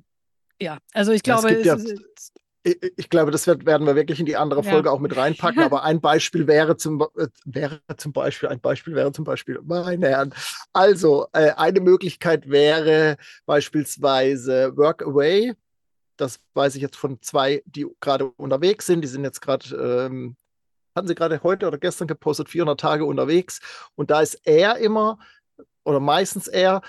[0.61, 4.37] ja, also ich glaube, es, ja, es, ich glaube, das werden wir wirklich in die
[4.37, 4.93] andere Folge ja.
[4.93, 5.63] auch mit reinpacken.
[5.63, 10.09] Aber ein Beispiel wäre zum, äh, wäre zum Beispiel, ein Beispiel wäre zum Beispiel, meine
[10.09, 10.35] Herren.
[10.73, 15.55] Also, äh, eine Möglichkeit wäre beispielsweise Workaway.
[16.17, 19.01] Das weiß ich jetzt von zwei, die gerade unterwegs sind.
[19.03, 20.37] Die sind jetzt gerade, ähm,
[20.95, 23.61] hatten sie gerade heute oder gestern gepostet, 400 Tage unterwegs.
[23.95, 25.19] Und da ist er immer
[25.85, 26.83] oder meistens er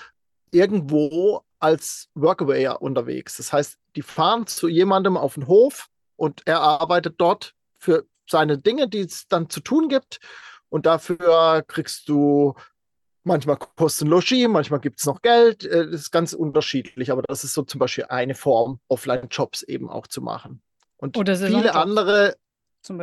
[0.50, 3.38] irgendwo als Workaway unterwegs.
[3.38, 8.58] Das heißt, die fahren zu jemandem auf den Hof und er arbeitet dort für seine
[8.58, 10.18] Dinge, die es dann zu tun gibt.
[10.68, 12.54] Und dafür kriegst du
[13.24, 15.64] Manchmal kosten Logis, manchmal gibt es noch Geld.
[15.64, 19.88] Äh, das ist ganz unterschiedlich, aber das ist so zum Beispiel eine Form, Offline-Jobs eben
[19.88, 20.60] auch zu machen.
[20.96, 22.36] Und Oder viele andere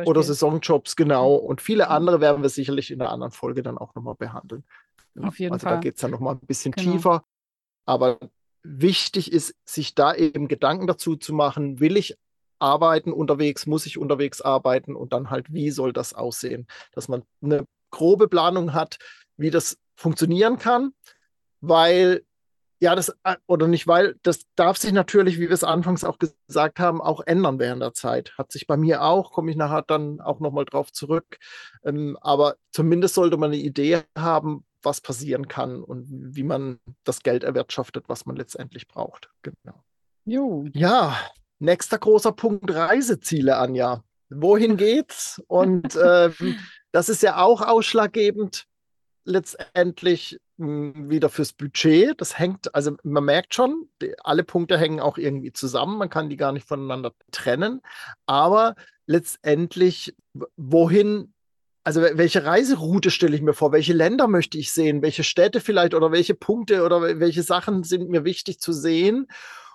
[0.04, 1.36] oder Saisonjobs, genau.
[1.36, 4.62] Und viele andere werden wir sicherlich in der anderen Folge dann auch nochmal behandeln.
[5.22, 5.76] Auf jeden also Fall.
[5.76, 6.92] da geht es dann nochmal ein bisschen Genau.
[6.92, 7.24] tiefer.
[7.86, 8.18] Aber
[8.62, 12.16] wichtig ist, sich da eben Gedanken dazu zu machen, will ich
[12.58, 16.66] arbeiten unterwegs, muss ich unterwegs arbeiten und dann halt, wie soll das aussehen?
[16.92, 18.98] Dass man eine grobe Planung hat,
[19.36, 20.92] wie das funktionieren kann,
[21.60, 22.22] weil
[22.82, 26.18] ja, das, äh, oder nicht, weil das darf sich natürlich, wie wir es anfangs auch
[26.18, 28.32] gesagt haben, auch ändern während der Zeit.
[28.38, 31.38] Hat sich bei mir auch, komme ich nachher dann auch nochmal drauf zurück.
[31.84, 37.20] Ähm, aber zumindest sollte man eine Idee haben, was passieren kann und wie man das
[37.22, 39.30] Geld erwirtschaftet, was man letztendlich braucht.
[39.42, 39.84] Genau.
[40.24, 40.66] Jo.
[40.72, 41.16] Ja,
[41.58, 44.02] nächster großer Punkt: Reiseziele, Anja.
[44.30, 45.42] Wohin geht's?
[45.48, 46.56] Und ähm,
[46.92, 48.66] das ist ja auch ausschlaggebend
[49.24, 52.20] letztendlich mh, wieder fürs Budget.
[52.20, 55.98] Das hängt, also man merkt schon, die, alle Punkte hängen auch irgendwie zusammen.
[55.98, 57.80] Man kann die gar nicht voneinander trennen.
[58.26, 58.74] Aber
[59.06, 60.14] letztendlich,
[60.56, 61.32] wohin,
[61.84, 63.72] also wel- welche Reiseroute stelle ich mir vor?
[63.72, 65.02] Welche Länder möchte ich sehen?
[65.02, 69.26] Welche Städte vielleicht oder welche Punkte oder wel- welche Sachen sind mir wichtig zu sehen?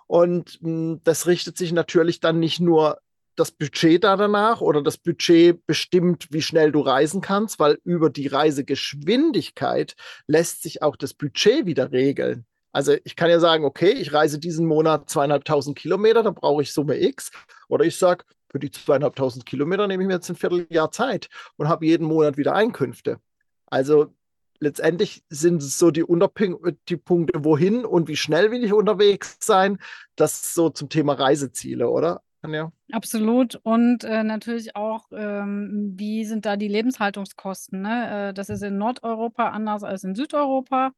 [0.08, 3.00] Und mh, das richtet sich natürlich dann nicht nur
[3.36, 8.10] das Budget da danach oder das Budget bestimmt, wie schnell du reisen kannst, weil über
[8.10, 9.96] die Reisegeschwindigkeit
[10.28, 12.46] lässt sich auch das Budget wieder regeln.
[12.72, 16.74] Also ich kann ja sagen, okay, ich reise diesen Monat zweieinhalbtausend Kilometer, dann brauche ich
[16.74, 17.32] Summe X.
[17.68, 21.68] Oder ich sage, für die zweieinhalbtausend Kilometer nehme ich mir jetzt ein Vierteljahr Zeit und
[21.68, 23.20] habe jeden Monat wieder Einkünfte.
[23.66, 24.14] Also
[24.62, 26.98] letztendlich sind es so die Unterpunkte,
[27.44, 29.78] wohin und wie schnell will ich unterwegs sein.
[30.16, 32.22] Das so zum Thema Reiseziele, oder?
[32.44, 32.72] Anja?
[32.94, 33.60] Absolut.
[33.64, 37.82] Und äh, natürlich auch, ähm, wie sind da die Lebenshaltungskosten?
[37.82, 38.30] Ne?
[38.30, 40.94] Äh, das ist in Nordeuropa anders als in Südeuropa.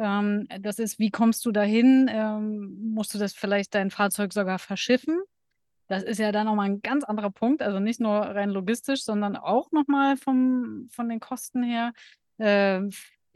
[0.00, 2.10] Ähm, das ist, wie kommst du dahin?
[2.12, 5.22] Ähm, musst du das vielleicht dein Fahrzeug sogar verschiffen?
[5.88, 7.62] Das ist ja dann nochmal ein ganz anderer Punkt.
[7.62, 11.92] Also nicht nur rein logistisch, sondern auch nochmal von den Kosten her.
[12.38, 12.82] Äh,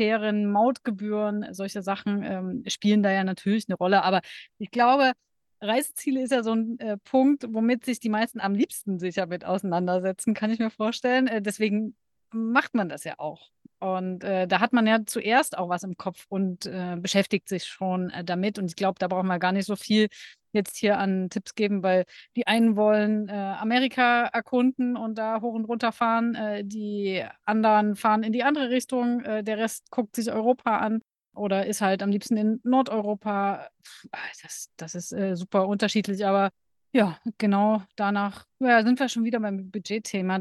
[0.00, 4.02] Fähren, Mautgebühren, solche Sachen ähm, spielen da ja natürlich eine Rolle.
[4.02, 4.22] Aber
[4.56, 5.12] ich glaube,
[5.60, 9.44] Reiseziele ist ja so ein äh, Punkt, womit sich die meisten am liebsten sicher mit
[9.44, 11.26] auseinandersetzen, kann ich mir vorstellen.
[11.26, 11.96] Äh, deswegen
[12.30, 13.50] macht man das ja auch.
[13.80, 17.64] Und äh, da hat man ja zuerst auch was im Kopf und äh, beschäftigt sich
[17.64, 18.58] schon äh, damit.
[18.58, 20.08] Und ich glaube, da brauchen wir gar nicht so viel
[20.52, 22.04] jetzt hier an Tipps geben, weil
[22.36, 27.96] die einen wollen äh, Amerika erkunden und da hoch und runter fahren, äh, die anderen
[27.96, 31.00] fahren in die andere Richtung, äh, der Rest guckt sich Europa an
[31.34, 33.68] oder ist halt am liebsten in Nordeuropa.
[34.12, 36.50] Ah, Das, das ist super unterschiedlich, aber
[36.92, 40.40] ja, genau danach ja, sind wir schon wieder beim Budgetthema.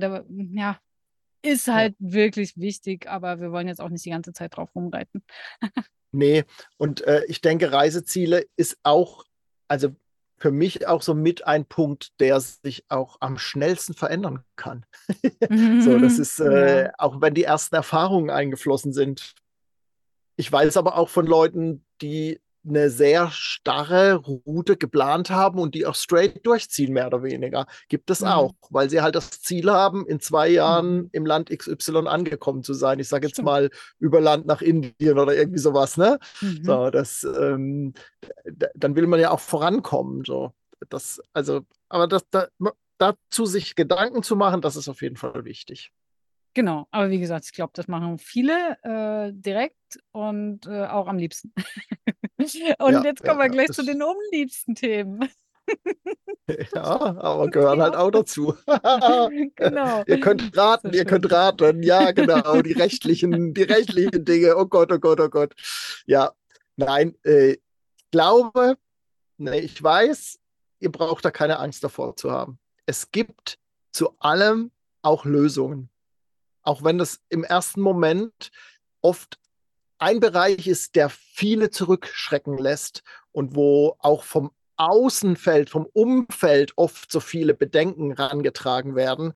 [0.52, 0.80] Ja,
[1.42, 5.24] ist halt wirklich wichtig, aber wir wollen jetzt auch nicht die ganze Zeit drauf rumreiten.
[6.12, 6.44] Nee,
[6.78, 9.26] und äh, ich denke, Reiseziele ist auch,
[9.68, 9.96] also
[10.40, 14.86] für mich auch so mit ein Punkt, der sich auch am schnellsten verändern kann.
[15.84, 16.92] So, das ist, äh, Ja.
[16.98, 19.36] auch wenn die ersten Erfahrungen eingeflossen sind.
[20.36, 25.86] Ich weiß aber auch von Leuten, die eine sehr starre Route geplant haben und die
[25.86, 27.66] auch straight durchziehen, mehr oder weniger.
[27.88, 28.28] Gibt es Mhm.
[28.28, 32.74] auch, weil sie halt das Ziel haben, in zwei Jahren im Land XY angekommen zu
[32.74, 33.00] sein.
[33.00, 33.46] Ich sage jetzt Stimmt.
[33.46, 33.70] mal
[34.00, 36.20] über Land nach Indien oder irgendwie sowas, ne?
[36.42, 36.64] Mhm.
[36.64, 37.94] So, das, ähm,
[38.76, 40.24] dann will man ja auch vorankommen.
[40.26, 40.54] So.
[40.90, 42.48] Das, also, aber das, da,
[42.98, 45.92] dazu sich Gedanken zu machen, das ist auf jeden Fall wichtig.
[46.54, 51.18] Genau, aber wie gesagt, ich glaube, das machen viele äh, direkt und äh, auch am
[51.18, 51.54] liebsten.
[52.38, 52.54] und
[52.94, 55.30] Ja, jetzt ja, kommen wir ja, gleich das- zu den unliebsten Themen.
[56.74, 58.56] Ja, aber gehören halt auch dazu.
[59.56, 60.04] genau.
[60.08, 61.84] Ihr könnt raten, ihr könnt raten.
[61.84, 64.58] Ja, genau, die rechtlichen, die rechtlichen Dinge.
[64.58, 65.54] Oh Gott, oh Gott, oh Gott.
[66.08, 66.32] Ja,
[66.76, 67.62] nein, äh, ich
[68.10, 68.78] glaube,
[69.38, 70.40] nee, ich weiß,
[70.80, 72.58] ihr braucht da keine Angst davor zu haben.
[72.88, 73.60] Es gibt
[73.92, 74.72] zu allem
[75.04, 75.90] auch Lösungen.
[76.70, 78.52] Auch wenn das im ersten Moment
[79.02, 79.40] oft
[79.98, 83.02] ein Bereich ist, der viele zurückschrecken lässt
[83.32, 89.34] und wo auch vom Außenfeld, vom Umfeld oft so viele Bedenken rangetragen werden.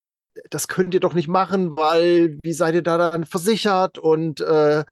[0.51, 4.83] Das könnt ihr doch nicht machen, weil wie seid ihr da dann versichert und äh,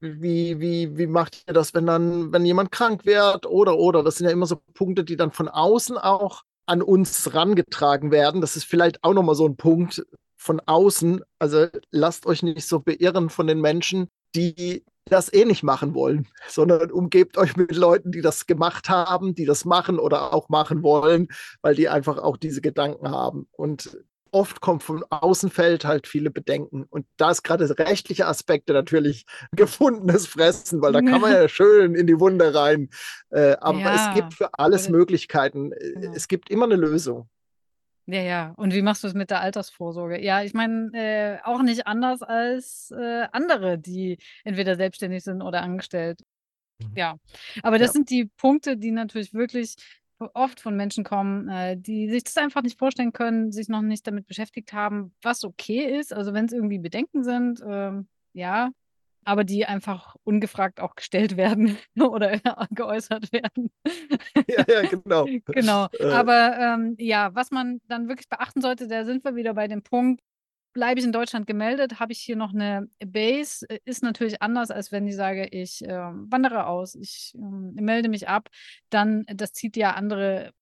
[0.00, 4.02] wie, wie, wie macht ihr das, wenn dann, wenn jemand krank wird oder oder?
[4.02, 8.42] Das sind ja immer so Punkte, die dann von außen auch an uns rangetragen werden.
[8.42, 10.04] Das ist vielleicht auch nochmal so ein Punkt
[10.46, 11.22] von außen.
[11.38, 16.26] Also lasst euch nicht so beirren von den Menschen, die das eh nicht machen wollen,
[16.48, 20.82] sondern umgebt euch mit Leuten, die das gemacht haben, die das machen oder auch machen
[20.82, 21.28] wollen,
[21.62, 23.46] weil die einfach auch diese Gedanken haben.
[23.52, 23.98] Und
[24.32, 26.84] oft kommt vom Außenfeld halt viele Bedenken.
[26.90, 31.94] Und da ist gerade rechtliche Aspekte natürlich gefundenes Fressen, weil da kann man ja schön
[31.94, 32.90] in die Wunde rein.
[33.30, 35.70] Äh, aber ja, es gibt für alles Möglichkeiten.
[35.70, 36.12] Genau.
[36.14, 37.28] Es gibt immer eine Lösung.
[38.06, 38.54] Ja, ja.
[38.56, 40.22] Und wie machst du es mit der Altersvorsorge?
[40.22, 45.62] Ja, ich meine, äh, auch nicht anders als äh, andere, die entweder selbstständig sind oder
[45.62, 46.20] angestellt.
[46.78, 46.92] Mhm.
[46.94, 47.16] Ja,
[47.62, 47.92] aber das ja.
[47.94, 49.74] sind die Punkte, die natürlich wirklich
[50.18, 54.06] oft von Menschen kommen, äh, die sich das einfach nicht vorstellen können, sich noch nicht
[54.06, 56.12] damit beschäftigt haben, was okay ist.
[56.12, 58.70] Also wenn es irgendwie Bedenken sind, ähm, ja,
[59.26, 62.38] aber die einfach ungefragt auch gestellt werden oder
[62.70, 63.70] geäußert werden.
[64.48, 65.26] Ja, ja, genau.
[65.46, 65.88] genau.
[65.98, 66.04] Äh.
[66.12, 69.82] Aber ähm, ja, was man dann wirklich beachten sollte, da sind wir wieder bei dem
[69.82, 70.22] Punkt,
[70.72, 74.70] bleibe ich in Deutschland gemeldet, habe ich hier noch eine Base, äh, ist natürlich anders,
[74.70, 78.48] als wenn ich sage, ich äh, wandere aus, ich äh, melde mich ab,
[78.90, 80.52] dann, das zieht ja andere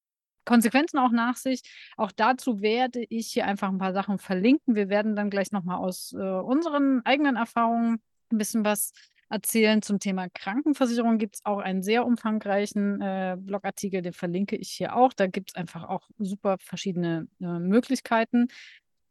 [0.47, 1.63] Konsequenzen auch nach sich.
[1.97, 4.75] Auch dazu werde ich hier einfach ein paar Sachen verlinken.
[4.75, 8.01] Wir werden dann gleich nochmal aus äh, unseren eigenen Erfahrungen
[8.35, 8.93] ein bisschen was
[9.31, 11.19] erzählen zum Thema Krankenversicherung.
[11.19, 15.13] Gibt es auch einen sehr umfangreichen äh, Blogartikel, den verlinke ich hier auch.
[15.13, 18.49] Da gibt es einfach auch super verschiedene äh, Möglichkeiten.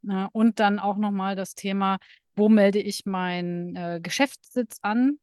[0.07, 1.97] Äh, und dann auch nochmal das Thema,
[2.35, 5.19] wo melde ich meinen äh, Geschäftssitz an?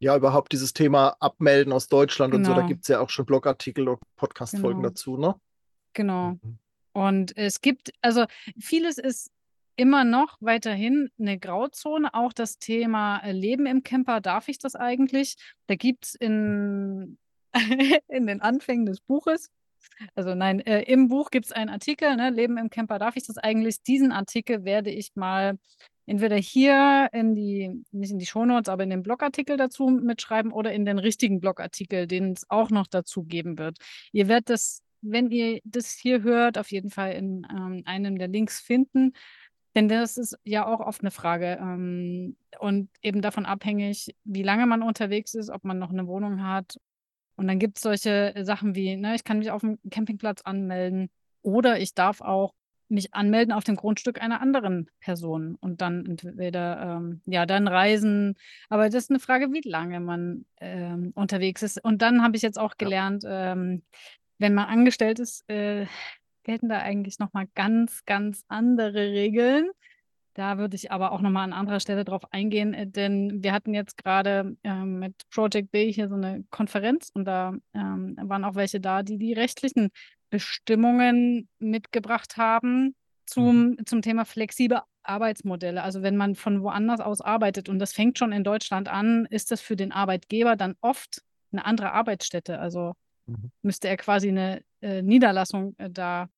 [0.00, 2.40] Ja, überhaupt dieses Thema Abmelden aus Deutschland genau.
[2.40, 2.68] und so, da genau.
[2.68, 4.90] gibt es ja auch schon Blogartikel und Podcast-Folgen genau.
[4.90, 5.34] dazu, ne?
[5.92, 6.38] Genau.
[6.42, 6.58] Mhm.
[6.92, 8.24] Und es gibt, also
[8.58, 9.30] vieles ist
[9.78, 12.12] immer noch weiterhin eine Grauzone.
[12.12, 15.36] Auch das Thema äh, Leben im Camper, darf ich das eigentlich?
[15.66, 17.18] Da gibt es in,
[18.08, 19.50] in den Anfängen des Buches,
[20.14, 23.26] also nein, äh, im Buch gibt es einen Artikel, ne, Leben im Camper, darf ich
[23.26, 23.82] das eigentlich?
[23.82, 25.58] Diesen Artikel werde ich mal
[26.06, 30.72] entweder hier in die, nicht in die Shownotes, aber in den Blogartikel dazu mitschreiben oder
[30.72, 33.78] in den richtigen Blogartikel, den es auch noch dazu geben wird.
[34.12, 38.28] Ihr werdet das, wenn ihr das hier hört, auf jeden Fall in ähm, einem der
[38.28, 39.12] Links finden.
[39.78, 44.66] Denn das ist ja auch oft eine Frage ähm, und eben davon abhängig, wie lange
[44.66, 46.80] man unterwegs ist, ob man noch eine Wohnung hat.
[47.36, 51.10] Und dann gibt es solche Sachen wie, ne, ich kann mich auf dem Campingplatz anmelden
[51.42, 52.54] oder ich darf auch
[52.88, 58.34] mich anmelden auf dem Grundstück einer anderen Person und dann entweder, ähm, ja, dann reisen.
[58.68, 61.84] Aber das ist eine Frage, wie lange man ähm, unterwegs ist.
[61.84, 63.82] Und dann habe ich jetzt auch gelernt, ähm,
[64.38, 65.86] wenn man angestellt ist, äh,
[66.48, 69.70] gelten da eigentlich nochmal ganz, ganz andere Regeln.
[70.32, 73.74] Da würde ich aber auch nochmal an anderer Stelle drauf eingehen, äh, denn wir hatten
[73.74, 78.54] jetzt gerade ähm, mit Project B hier so eine Konferenz und da ähm, waren auch
[78.54, 79.90] welche da, die die rechtlichen
[80.30, 82.94] Bestimmungen mitgebracht haben
[83.26, 83.86] zum, mhm.
[83.86, 85.82] zum Thema flexible Arbeitsmodelle.
[85.82, 89.50] Also wenn man von woanders aus arbeitet und das fängt schon in Deutschland an, ist
[89.50, 92.58] das für den Arbeitgeber dann oft eine andere Arbeitsstätte.
[92.58, 92.94] Also
[93.26, 93.50] mhm.
[93.62, 96.28] müsste er quasi eine äh, Niederlassung äh, da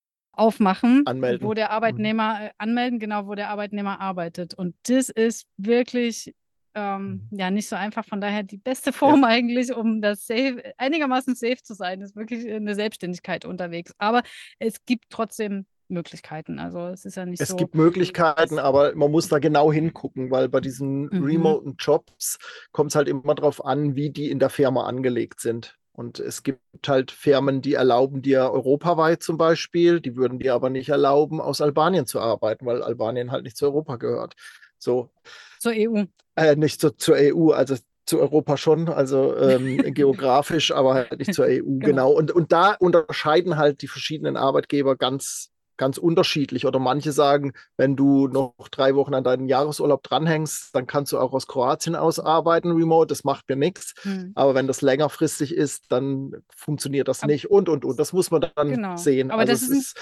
[0.41, 1.47] aufmachen, anmelden.
[1.47, 1.73] wo der mhm.
[1.73, 2.49] Arbeitnehmer mhm.
[2.59, 4.55] anmelden, genau, wo der Arbeitnehmer arbeitet.
[4.55, 6.35] Und das ist wirklich
[6.75, 7.39] ähm, mhm.
[7.39, 8.05] ja nicht so einfach.
[8.07, 9.29] Von daher die beste Form ja.
[9.29, 13.93] eigentlich, um das safe, einigermaßen safe zu sein, ist wirklich eine Selbstständigkeit unterwegs.
[13.99, 14.23] Aber
[14.59, 16.59] es gibt trotzdem Möglichkeiten.
[16.59, 17.55] Also es ist ja nicht es so.
[17.55, 21.25] Es gibt Möglichkeiten, aber man muss da genau hingucken, weil bei diesen mhm.
[21.25, 22.39] remoten Jobs
[22.73, 25.80] kommt es halt immer darauf an, wie die in der Firma angelegt sind.
[26.01, 30.71] Und es gibt halt Firmen, die erlauben dir europaweit zum Beispiel, die würden dir aber
[30.71, 34.35] nicht erlauben, aus Albanien zu arbeiten, weil Albanien halt nicht zu Europa gehört.
[34.79, 35.11] So.
[35.59, 36.05] Zur EU.
[36.37, 41.35] Äh, nicht zu, zur EU, also zu Europa schon, also ähm, geografisch, aber halt nicht
[41.35, 41.87] zur EU, genau.
[41.87, 42.11] genau.
[42.13, 46.67] Und, und da unterscheiden halt die verschiedenen Arbeitgeber ganz ganz unterschiedlich.
[46.67, 51.19] Oder manche sagen, wenn du noch drei Wochen an deinen Jahresurlaub dranhängst, dann kannst du
[51.19, 53.95] auch aus Kroatien aus arbeiten, remote, das macht mir nichts.
[54.03, 54.33] Hm.
[54.35, 57.99] Aber wenn das längerfristig ist, dann funktioniert das Aber, nicht und, und, und.
[57.99, 58.97] Das muss man dann genau.
[58.97, 59.31] sehen.
[59.31, 59.99] Aber also das ist,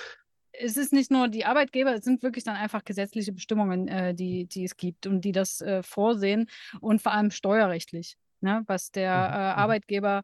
[0.53, 4.47] es ist nicht nur die Arbeitgeber, es sind wirklich dann einfach gesetzliche Bestimmungen, äh, die,
[4.47, 9.17] die es gibt und die das äh, vorsehen und vor allem steuerrechtlich, ne, was der
[9.17, 9.25] mhm.
[9.25, 9.59] äh, mhm.
[9.61, 10.23] Arbeitgeber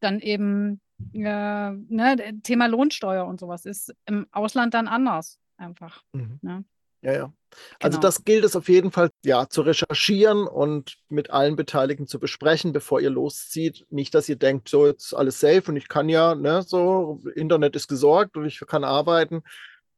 [0.00, 0.80] dann eben
[1.12, 6.02] äh, ne, Thema Lohnsteuer und sowas ist im Ausland dann anders einfach.
[6.12, 6.38] Mhm.
[6.42, 6.64] Ne?
[7.02, 7.32] Ja, ja.
[7.80, 8.00] Also genau.
[8.00, 12.72] das gilt es auf jeden Fall ja zu recherchieren und mit allen Beteiligten zu besprechen,
[12.72, 13.86] bevor ihr loszieht.
[13.90, 17.20] Nicht, dass ihr denkt, so jetzt ist alles safe und ich kann ja, ne, so
[17.34, 19.42] Internet ist gesorgt und ich kann arbeiten.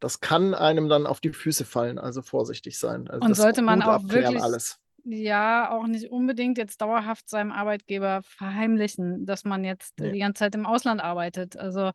[0.00, 3.08] Das kann einem dann auf die Füße fallen, also vorsichtig sein.
[3.08, 8.20] Also und sollte man auch wirklich alles ja auch nicht unbedingt jetzt dauerhaft seinem Arbeitgeber
[8.22, 10.12] verheimlichen, dass man jetzt nee.
[10.12, 11.56] die ganze Zeit im Ausland arbeitet.
[11.56, 11.90] Also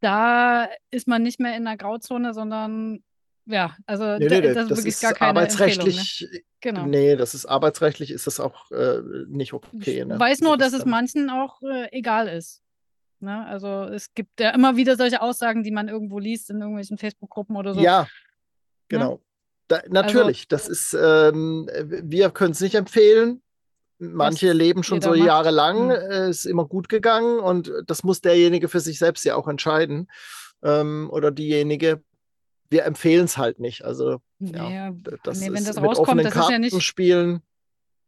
[0.00, 3.02] da ist man nicht mehr in der Grauzone, sondern
[3.46, 6.40] ja, also nee, nee, das, das, ist gar keine arbeitsrechtlich, Empfehlung, ne?
[6.60, 6.86] Genau.
[6.86, 10.04] Nee, das ist arbeitsrechtlich ist das auch äh, nicht okay.
[10.04, 10.14] Ne?
[10.14, 12.62] Ich weiß nur, dass es manchen auch äh, egal ist.
[13.20, 13.46] Ne?
[13.46, 17.56] Also es gibt ja immer wieder solche Aussagen, die man irgendwo liest in irgendwelchen Facebook-Gruppen
[17.56, 17.80] oder so.
[17.80, 18.06] Ja,
[18.88, 19.20] genau.
[19.70, 23.40] Da, natürlich, also, das ist, ähm, wir können es nicht empfehlen.
[24.00, 25.90] Manche leben schon so jahrelang, mhm.
[25.90, 30.10] äh, ist immer gut gegangen und das muss derjenige für sich selbst ja auch entscheiden.
[30.64, 32.02] Ähm, oder diejenige.
[32.68, 33.84] Wir empfehlen es halt nicht.
[33.84, 34.90] Also, ja, ja
[35.22, 37.40] das nee, wenn das rauskommt, das ist ja nicht, spielen.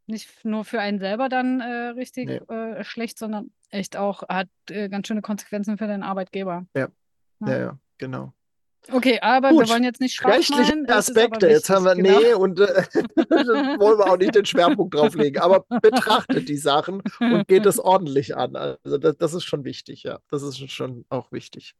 [0.07, 2.55] nicht nur für einen selber dann äh, richtig nee.
[2.55, 6.66] äh, schlecht, sondern echt auch hat äh, ganz schöne Konsequenzen für den Arbeitgeber.
[6.75, 6.88] Ja,
[7.40, 8.33] ja, ja, ja genau.
[8.90, 9.61] Okay, aber Gut.
[9.61, 12.18] wir wollen jetzt nicht schwach Rechtliche Aspekte, jetzt haben wir, genau.
[12.18, 12.64] nee, und äh,
[13.79, 18.37] wollen wir auch nicht den Schwerpunkt drauflegen, aber betrachtet die Sachen und geht es ordentlich
[18.37, 18.57] an.
[18.57, 20.18] Also das, das, ist schon wichtig, ja.
[20.31, 21.75] Das ist schon auch wichtig.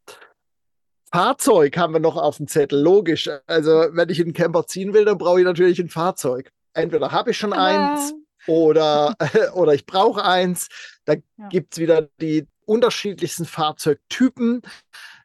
[1.13, 3.29] Fahrzeug haben wir noch auf dem Zettel, logisch.
[3.47, 6.51] Also wenn ich einen Camper ziehen will, dann brauche ich natürlich ein Fahrzeug.
[6.73, 7.95] Entweder habe ich schon ah.
[7.95, 8.15] eins
[8.47, 9.17] oder,
[9.55, 10.69] oder ich brauche eins.
[11.05, 11.49] Da ja.
[11.49, 14.63] gibt es wieder die unterschiedlichsten Fahrzeugtypen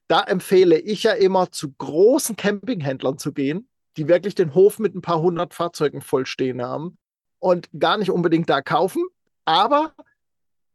[0.08, 3.68] da empfehle ich ja immer zu großen Campinghändlern zu gehen,
[3.98, 6.98] die wirklich den Hof mit ein paar hundert Fahrzeugen vollstehen haben
[7.40, 9.04] und gar nicht unbedingt da kaufen,
[9.46, 9.94] aber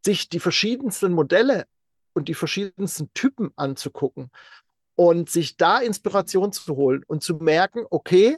[0.04, 1.66] sich die verschiedensten Modelle
[2.12, 4.30] und die verschiedensten Typen anzugucken
[4.96, 8.36] und sich da Inspiration zu holen und zu merken, okay,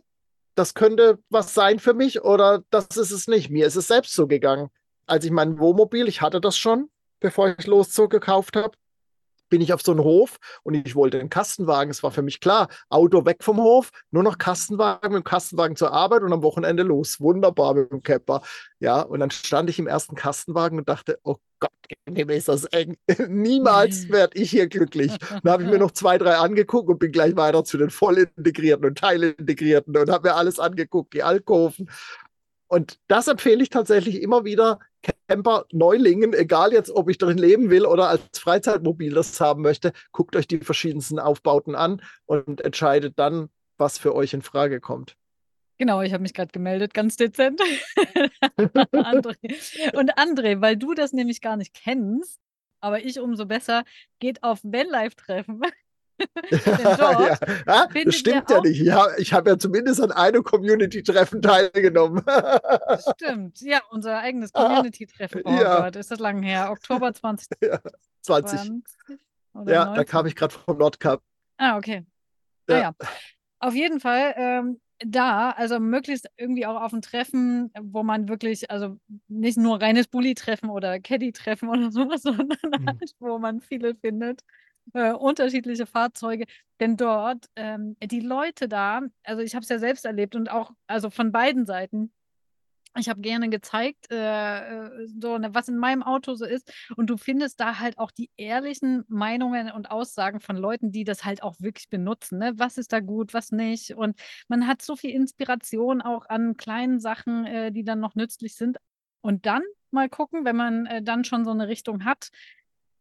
[0.54, 3.50] das könnte was sein für mich oder das ist es nicht.
[3.50, 4.70] Mir ist es selbst so gegangen.
[5.06, 8.76] Als ich mein Wohnmobil, ich hatte das schon, bevor ich loszog, gekauft habe,
[9.48, 11.90] bin ich auf so einen Hof und ich wollte einen Kastenwagen.
[11.90, 15.76] Es war für mich klar, Auto weg vom Hof, nur noch Kastenwagen, mit dem Kastenwagen
[15.76, 17.20] zur Arbeit und am Wochenende los.
[17.20, 18.42] Wunderbar mit dem Camper.
[18.80, 21.70] Ja, und dann stand ich im ersten Kastenwagen und dachte, oh Gott,
[22.08, 22.96] dem ist das eng.
[23.28, 25.16] Niemals werde ich hier glücklich.
[25.42, 28.84] Dann habe ich mir noch zwei, drei angeguckt und bin gleich weiter zu den vollintegrierten
[28.84, 31.90] und teilintegrierten und habe mir alles angeguckt, die Alkoven.
[32.66, 34.78] Und das empfehle ich tatsächlich immer wieder
[35.28, 39.92] Camper Neulingen, egal jetzt, ob ich drin leben will oder als Freizeitmobil das haben möchte,
[40.12, 45.16] guckt euch die verschiedensten Aufbauten an und entscheidet dann, was für euch in Frage kommt.
[45.78, 47.60] Genau, ich habe mich gerade gemeldet, ganz dezent.
[48.92, 49.96] André.
[49.96, 52.38] Und André, weil du das nämlich gar nicht kennst,
[52.80, 53.82] aber ich umso besser,
[54.20, 55.62] geht auf Vanlife-Treffen.
[56.50, 57.38] ja.
[57.66, 58.80] Ah, das stimmt ja nicht.
[58.80, 62.22] Ja, ich habe ja zumindest an einem Community-Treffen teilgenommen.
[63.16, 63.60] stimmt.
[63.60, 65.42] Ja, unser eigenes Community-Treffen.
[65.44, 65.80] Oh ja.
[65.80, 66.70] Gott, ist das lang her?
[66.70, 67.48] Oktober 2020.
[67.62, 67.80] Ja,
[68.22, 68.60] 20.
[68.60, 69.94] ja 19?
[69.94, 71.22] da kam ich gerade vom Nordcup.
[71.58, 72.04] Ah, okay.
[72.68, 72.76] Ja.
[72.76, 72.92] Ah, ja.
[73.58, 78.70] Auf jeden Fall ähm, da, also möglichst irgendwie auch auf ein Treffen, wo man wirklich,
[78.70, 78.98] also
[79.28, 82.86] nicht nur reines Bully-Treffen oder Caddy-Treffen oder sowas, sondern mhm.
[82.86, 84.42] halt, wo man viele findet
[84.92, 86.44] äh, unterschiedliche Fahrzeuge.
[86.80, 90.72] Denn dort, ähm, die Leute da, also ich habe es ja selbst erlebt und auch,
[90.86, 92.12] also von beiden Seiten,
[92.96, 96.72] ich habe gerne gezeigt, äh, äh, so, ne, was in meinem Auto so ist.
[96.96, 101.24] Und du findest da halt auch die ehrlichen Meinungen und Aussagen von Leuten, die das
[101.24, 102.38] halt auch wirklich benutzen.
[102.38, 102.52] Ne?
[102.56, 103.94] Was ist da gut, was nicht?
[103.96, 104.18] Und
[104.48, 108.78] man hat so viel Inspiration auch an kleinen Sachen, äh, die dann noch nützlich sind.
[109.22, 112.28] Und dann mal gucken, wenn man äh, dann schon so eine Richtung hat,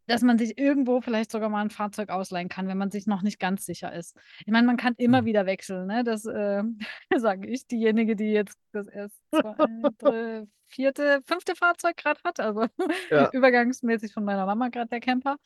[0.08, 3.22] dass man sich irgendwo vielleicht sogar mal ein Fahrzeug ausleihen kann, wenn man sich noch
[3.22, 4.18] nicht ganz sicher ist.
[4.46, 5.26] Ich meine, man kann immer mhm.
[5.26, 6.04] wieder wechseln, ne?
[6.04, 6.64] Das äh,
[7.16, 12.66] sage ich, diejenige, die jetzt das erste, zweite, vierte, fünfte Fahrzeug gerade hat, also
[13.10, 13.30] ja.
[13.34, 15.38] übergangsmäßig von meiner Mama gerade der Camper.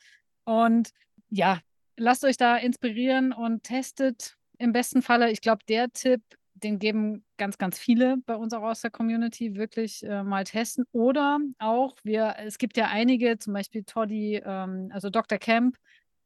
[0.44, 0.90] Und
[1.30, 1.60] ja,
[1.96, 5.30] lasst euch da inspirieren und testet im besten Falle.
[5.30, 6.22] Ich glaube, der Tipp
[6.62, 10.84] den geben ganz, ganz viele bei uns auch aus der Community wirklich äh, mal testen.
[10.92, 15.38] Oder auch, wir, es gibt ja einige, zum Beispiel Toddy, ähm, also Dr.
[15.38, 15.76] Camp,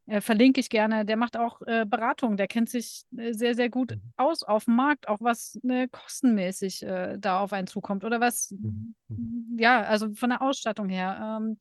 [0.07, 3.71] äh, verlinke ich gerne, der macht auch äh, Beratung, der kennt sich äh, sehr, sehr
[3.71, 4.01] gut mhm.
[4.17, 8.51] aus auf dem Markt, auch was ne, kostenmäßig äh, da auf einen zukommt oder was,
[8.51, 8.95] mhm.
[9.09, 9.57] mhm.
[9.59, 11.39] ja, also von der Ausstattung her.
[11.41, 11.57] Ähm,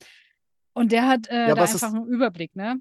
[0.74, 2.80] und der hat äh, ja, da einfach einen Überblick, ne?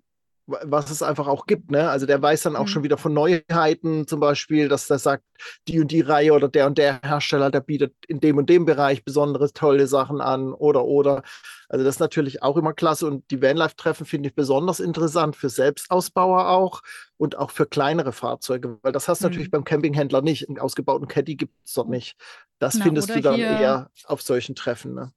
[0.64, 1.72] Was es einfach auch gibt.
[1.72, 1.90] Ne?
[1.90, 2.68] Also der weiß dann auch mhm.
[2.68, 5.24] schon wieder von Neuheiten, zum Beispiel, dass der sagt,
[5.68, 8.66] die und die Reihe oder der und der Hersteller, der bietet in dem und dem
[8.66, 11.24] Bereich besondere tolle Sachen an oder oder.
[11.70, 15.50] Also das ist natürlich auch immer klasse und die Vanlife-Treffen finde ich besonders interessant für
[15.50, 16.82] Selbstausbauer auch
[17.18, 19.32] und auch für kleinere Fahrzeuge, weil das hast du mhm.
[19.32, 20.48] natürlich beim Campinghändler nicht.
[20.48, 22.18] Einen ausgebauten Caddy gibt es dort nicht.
[22.60, 24.94] Das Na, findest du dann eher auf solchen Treffen.
[24.94, 25.12] Ne?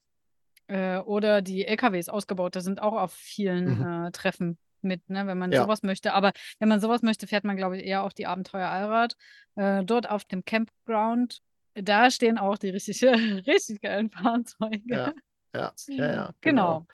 [0.67, 4.07] Äh, oder die LKWs ausgebaut, das sind auch auf vielen mhm.
[4.07, 5.63] äh, Treffen mit, ne, wenn man ja.
[5.63, 6.13] sowas möchte.
[6.13, 9.17] Aber wenn man sowas möchte, fährt man, glaube ich, eher auf die Abenteuer Allrad.
[9.57, 11.41] Äh, dort auf dem Campground,
[11.75, 13.03] da stehen auch die richtig,
[13.47, 14.83] richtig geilen Fahrzeuge.
[14.87, 15.13] Ja,
[15.55, 16.81] ja, ja, ja genau.
[16.81, 16.87] genau.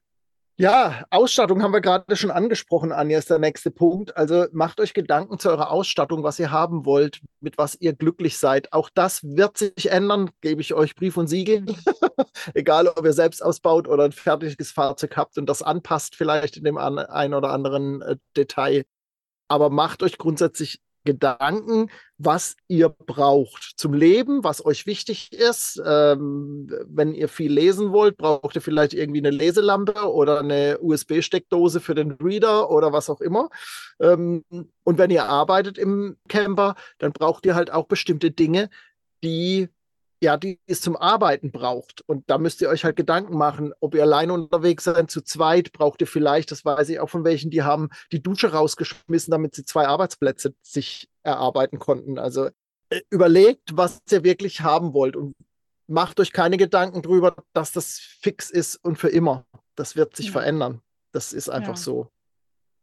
[0.61, 4.15] Ja, Ausstattung haben wir gerade schon angesprochen, Anja, ist der nächste Punkt.
[4.15, 8.37] Also macht euch Gedanken zu eurer Ausstattung, was ihr haben wollt, mit was ihr glücklich
[8.37, 8.71] seid.
[8.75, 11.65] Auch das wird sich ändern, gebe ich euch Brief und Siegel.
[12.53, 16.65] Egal, ob ihr selbst ausbaut oder ein fertiges Fahrzeug habt und das anpasst, vielleicht in
[16.65, 18.85] dem einen oder anderen äh, Detail.
[19.49, 25.81] Aber macht euch grundsätzlich Gedanken, was ihr braucht zum Leben, was euch wichtig ist.
[25.85, 31.81] Ähm, wenn ihr viel lesen wollt, braucht ihr vielleicht irgendwie eine Leselampe oder eine USB-Steckdose
[31.81, 33.49] für den Reader oder was auch immer.
[34.01, 38.69] Ähm, und wenn ihr arbeitet im Camper, dann braucht ihr halt auch bestimmte Dinge,
[39.23, 39.69] die
[40.23, 42.03] ja, die es zum Arbeiten braucht.
[42.07, 45.73] Und da müsst ihr euch halt Gedanken machen, ob ihr alleine unterwegs seid, zu zweit
[45.73, 49.55] braucht ihr vielleicht, das weiß ich auch von welchen, die haben die Dusche rausgeschmissen, damit
[49.55, 52.19] sie zwei Arbeitsplätze sich erarbeiten konnten.
[52.19, 52.51] Also
[52.91, 55.35] äh, überlegt, was ihr wirklich haben wollt und
[55.87, 59.47] macht euch keine Gedanken darüber, dass das fix ist und für immer.
[59.75, 60.33] Das wird sich ja.
[60.33, 60.83] verändern.
[61.13, 61.83] Das ist einfach ja.
[61.83, 62.09] so.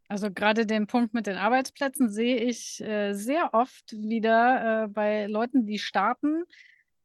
[0.10, 5.28] Also gerade den Punkt mit den Arbeitsplätzen sehe ich äh, sehr oft wieder äh, bei
[5.28, 6.44] Leuten, die starten,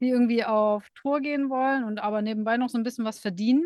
[0.03, 3.65] die irgendwie auf Tour gehen wollen und aber nebenbei noch so ein bisschen was verdienen,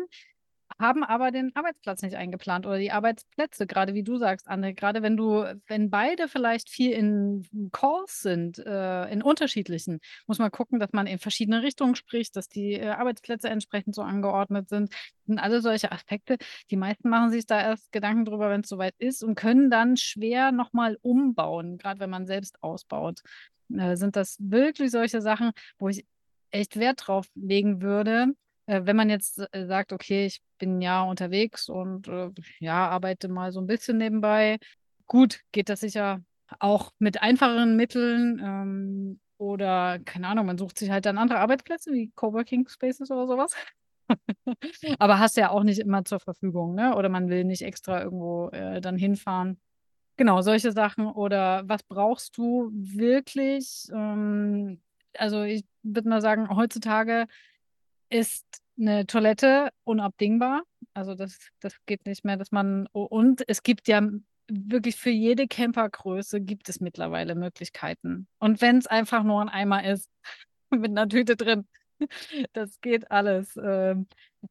[0.79, 5.01] haben aber den Arbeitsplatz nicht eingeplant oder die Arbeitsplätze, gerade wie du sagst, Anne, gerade
[5.01, 10.79] wenn du, wenn beide vielleicht viel in Calls sind, äh, in unterschiedlichen, muss man gucken,
[10.79, 14.91] dass man in verschiedene Richtungen spricht, dass die äh, Arbeitsplätze entsprechend so angeordnet sind.
[14.91, 16.37] Das sind alle solche Aspekte.
[16.69, 19.97] Die meisten machen sich da erst Gedanken drüber, wenn es soweit ist und können dann
[19.97, 23.21] schwer nochmal umbauen, gerade wenn man selbst ausbaut.
[23.75, 26.05] Äh, sind das wirklich solche Sachen, wo ich
[26.51, 28.27] echt Wert drauf legen würde,
[28.67, 32.29] äh, wenn man jetzt äh, sagt, okay, ich bin ja unterwegs und äh,
[32.59, 34.57] ja, arbeite mal so ein bisschen nebenbei.
[35.07, 36.21] Gut, geht das sicher
[36.59, 41.91] auch mit einfacheren Mitteln ähm, oder keine Ahnung, man sucht sich halt dann andere Arbeitsplätze
[41.91, 43.53] wie Coworking Spaces oder sowas.
[44.99, 46.95] Aber hast ja auch nicht immer zur Verfügung, ne?
[46.95, 49.59] Oder man will nicht extra irgendwo äh, dann hinfahren.
[50.15, 51.07] Genau, solche Sachen.
[51.07, 53.87] Oder was brauchst du wirklich?
[53.93, 54.81] Ähm,
[55.17, 57.27] also ich würde mal sagen, heutzutage
[58.09, 58.45] ist
[58.79, 60.63] eine Toilette unabdingbar.
[60.93, 64.01] Also das, das geht nicht mehr, dass man und es gibt ja
[64.49, 68.27] wirklich für jede Campergröße gibt es mittlerweile Möglichkeiten.
[68.39, 70.09] Und wenn es einfach nur ein Eimer ist
[70.69, 71.67] mit einer Tüte drin,
[72.53, 73.57] das geht alles.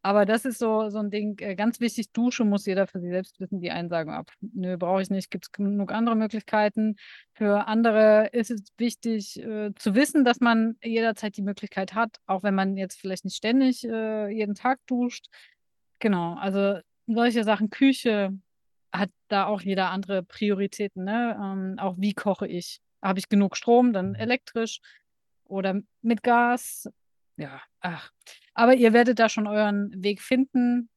[0.03, 3.11] Aber das ist so, so ein Ding, äh, ganz wichtig, Dusche muss jeder für sich
[3.11, 3.61] selbst wissen.
[3.61, 6.97] Die einen sagen, ab, nö, brauche ich nicht, gibt es genug andere Möglichkeiten.
[7.35, 12.43] Für andere ist es wichtig äh, zu wissen, dass man jederzeit die Möglichkeit hat, auch
[12.43, 15.27] wenn man jetzt vielleicht nicht ständig äh, jeden Tag duscht.
[15.99, 18.33] Genau, also solche Sachen, Küche
[18.93, 21.05] hat da auch jeder andere Prioritäten.
[21.05, 21.37] Ne?
[21.41, 22.81] Ähm, auch wie koche ich?
[23.03, 24.81] Habe ich genug Strom, dann elektrisch
[25.45, 26.89] oder mit Gas?
[27.37, 28.11] Ja, ach.
[28.57, 30.89] Aber ihr werdet da schon euren Weg finden.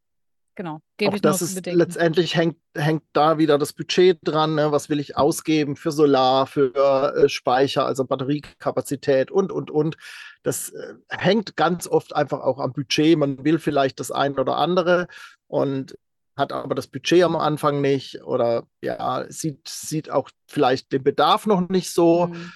[0.56, 4.56] Genau, gebe ich das ist letztendlich hängt, hängt da wieder das Budget dran.
[4.56, 4.72] Ne?
[4.72, 9.98] Was will ich ausgeben für Solar, für äh, Speicher, also Batteriekapazität und, und, und.
[10.44, 13.18] Das äh, hängt ganz oft einfach auch am Budget.
[13.18, 15.08] Man will vielleicht das eine oder andere
[15.48, 15.98] und
[16.38, 21.46] hat aber das Budget am Anfang nicht oder ja, sieht, sieht auch vielleicht den Bedarf
[21.46, 22.28] noch nicht so.
[22.28, 22.52] Mhm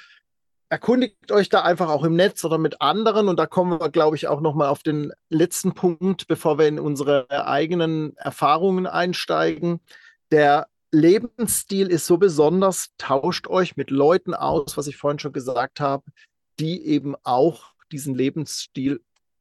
[0.73, 3.29] erkundigt euch da einfach auch im Netz oder mit anderen.
[3.29, 6.79] Und da kommen wir, glaube ich, auch nochmal auf den letzten Punkt, bevor wir in
[6.79, 9.81] unsere eigenen Erfahrungen einsteigen.
[10.31, 15.79] Der Lebensstil ist so besonders, tauscht euch mit Leuten aus, was ich vorhin schon gesagt
[15.79, 16.05] habe,
[16.59, 18.99] die eben auch diesen Lebensstil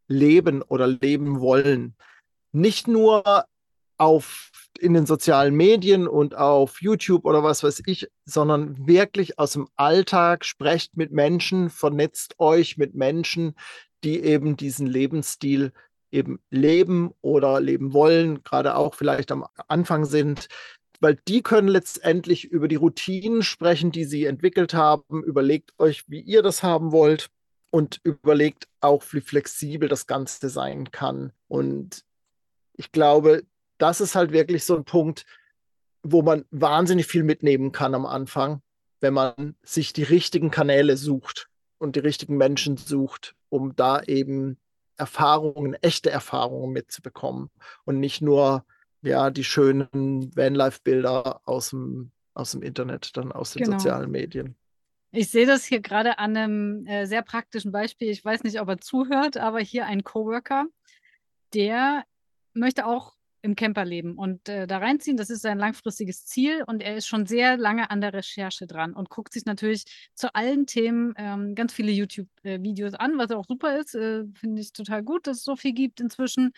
[0.09, 1.97] leben oder leben wollen.
[2.53, 3.47] Nicht nur
[3.97, 9.53] auf in den sozialen Medien und auf YouTube oder was weiß ich, sondern wirklich aus
[9.53, 13.55] dem Alltag, sprecht mit Menschen, vernetzt euch mit Menschen,
[14.05, 15.73] die eben diesen Lebensstil
[16.11, 20.49] eben leben oder leben wollen, gerade auch vielleicht am Anfang sind,
[21.01, 25.25] weil die können letztendlich über die Routinen sprechen, die sie entwickelt haben.
[25.25, 27.31] Überlegt euch, wie ihr das haben wollt
[27.71, 31.33] und überlegt auch, wie flexibel das Ganze sein kann.
[31.49, 32.05] Und
[32.77, 33.43] ich glaube,
[33.83, 35.27] das ist halt wirklich so ein Punkt,
[36.05, 38.63] wo man wahnsinnig viel mitnehmen kann am Anfang,
[39.01, 44.57] wenn man sich die richtigen Kanäle sucht und die richtigen Menschen sucht, um da eben
[44.97, 47.51] Erfahrungen, echte Erfahrungen mitzubekommen
[47.85, 48.65] und nicht nur
[49.03, 53.79] ja die schönen Vanlife-Bilder aus dem, aus dem Internet, dann aus den genau.
[53.79, 54.55] sozialen Medien.
[55.11, 58.11] Ich sehe das hier gerade an einem äh, sehr praktischen Beispiel.
[58.11, 60.67] Ich weiß nicht, ob er zuhört, aber hier ein Coworker,
[61.53, 62.05] der
[62.55, 63.85] möchte auch im Camper
[64.17, 65.17] und äh, da reinziehen.
[65.17, 68.95] Das ist sein langfristiges Ziel und er ist schon sehr lange an der Recherche dran
[68.95, 69.85] und guckt sich natürlich
[70.15, 73.95] zu allen Themen ähm, ganz viele YouTube-Videos an, was auch super ist.
[73.95, 76.53] Äh, Finde ich total gut, dass es so viel gibt inzwischen.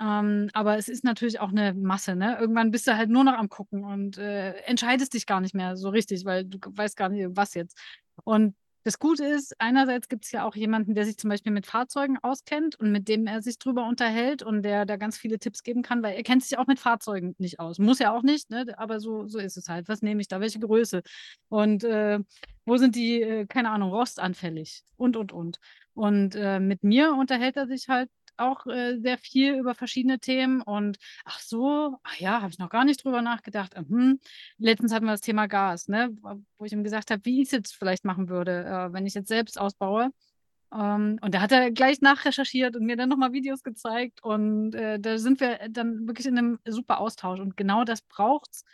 [0.00, 2.36] Ähm, aber es ist natürlich auch eine Masse, ne?
[2.38, 5.76] Irgendwann bist du halt nur noch am Gucken und äh, entscheidest dich gar nicht mehr
[5.76, 7.78] so richtig, weil du weißt gar nicht, was jetzt.
[8.24, 8.54] Und
[8.86, 12.18] das Gute ist, einerseits gibt es ja auch jemanden, der sich zum Beispiel mit Fahrzeugen
[12.22, 15.82] auskennt und mit dem er sich drüber unterhält und der da ganz viele Tipps geben
[15.82, 17.80] kann, weil er kennt sich auch mit Fahrzeugen nicht aus.
[17.80, 18.64] Muss ja auch nicht, ne?
[18.76, 19.88] aber so, so ist es halt.
[19.88, 20.38] Was nehme ich da?
[20.38, 21.02] Welche Größe?
[21.48, 22.20] Und äh,
[22.64, 24.84] wo sind die, äh, keine Ahnung, rostanfällig?
[24.96, 25.58] Und, und, und.
[25.94, 28.08] Und äh, mit mir unterhält er sich halt
[28.38, 32.70] auch äh, sehr viel über verschiedene Themen und ach so, ach ja, habe ich noch
[32.70, 33.74] gar nicht drüber nachgedacht.
[33.88, 34.20] Mhm.
[34.58, 36.16] Letztens hatten wir das Thema Gas, ne,
[36.58, 39.14] wo ich ihm gesagt habe, wie ich es jetzt vielleicht machen würde, äh, wenn ich
[39.14, 40.10] jetzt selbst ausbaue.
[40.72, 44.98] Ähm, und da hat er gleich nachrecherchiert und mir dann nochmal Videos gezeigt und äh,
[44.98, 48.64] da sind wir dann wirklich in einem super Austausch und genau das braucht es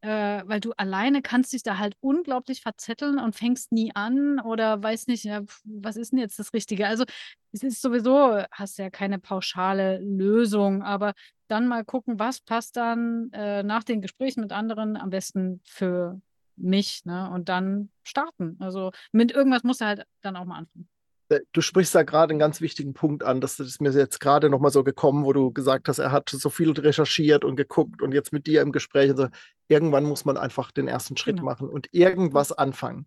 [0.00, 4.82] äh, weil du alleine kannst dich da halt unglaublich verzetteln und fängst nie an oder
[4.82, 6.86] weißt nicht, ja, was ist denn jetzt das Richtige?
[6.86, 7.04] Also
[7.52, 11.14] es ist sowieso, hast ja keine pauschale Lösung, aber
[11.48, 16.20] dann mal gucken, was passt dann äh, nach den Gesprächen mit anderen am besten für
[16.56, 17.30] mich, ne?
[17.30, 18.56] Und dann starten.
[18.60, 20.88] Also mit irgendwas musst du halt dann auch mal anfangen.
[21.28, 23.40] Äh, du sprichst da gerade einen ganz wichtigen Punkt an.
[23.40, 26.50] Das ist mir jetzt gerade nochmal so gekommen, wo du gesagt hast, er hat so
[26.50, 29.12] viel recherchiert und geguckt und jetzt mit dir im Gespräch.
[29.16, 29.28] So.
[29.68, 31.50] Irgendwann muss man einfach den ersten Schritt genau.
[31.50, 33.06] machen und irgendwas anfangen.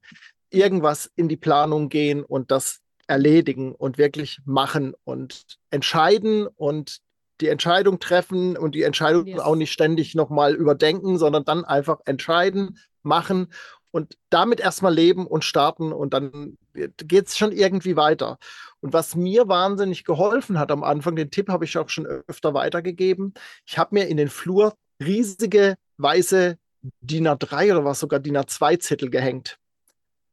[0.49, 6.99] Irgendwas in die Planung gehen und das erledigen und wirklich machen und entscheiden und
[7.41, 9.39] die Entscheidung treffen und die Entscheidung yes.
[9.39, 13.47] auch nicht ständig nochmal überdenken, sondern dann einfach entscheiden, machen
[13.91, 18.37] und damit erstmal leben und starten und dann geht es schon irgendwie weiter.
[18.79, 22.53] Und was mir wahnsinnig geholfen hat am Anfang, den Tipp habe ich auch schon öfter
[22.53, 23.33] weitergegeben,
[23.65, 24.73] ich habe mir in den Flur
[25.03, 26.57] riesige weiße
[27.01, 29.57] DIN A3 oder was sogar DIN A2 Zettel gehängt.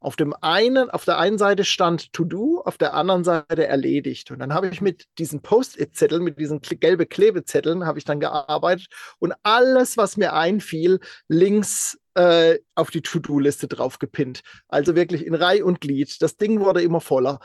[0.01, 4.31] Auf dem einen, auf der einen Seite stand To Do, auf der anderen Seite erledigt.
[4.31, 8.87] Und dann habe ich mit diesen Post-it-Zetteln, mit diesen gelbe Klebezetteln, habe ich dann gearbeitet
[9.19, 14.41] und alles, was mir einfiel, links äh, auf die To-Do-Liste drauf gepinnt.
[14.67, 16.21] Also wirklich in Reihe und Glied.
[16.21, 17.39] Das Ding wurde immer voller.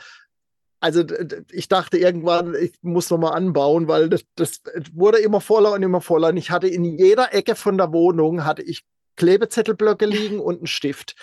[0.80, 1.04] Also
[1.50, 4.60] ich dachte irgendwann, ich muss noch mal anbauen, weil das, das
[4.92, 6.28] wurde immer voller und immer voller.
[6.28, 8.84] Und ich hatte in jeder Ecke von der Wohnung hatte ich
[9.16, 11.14] Klebezettelblöcke liegen und einen Stift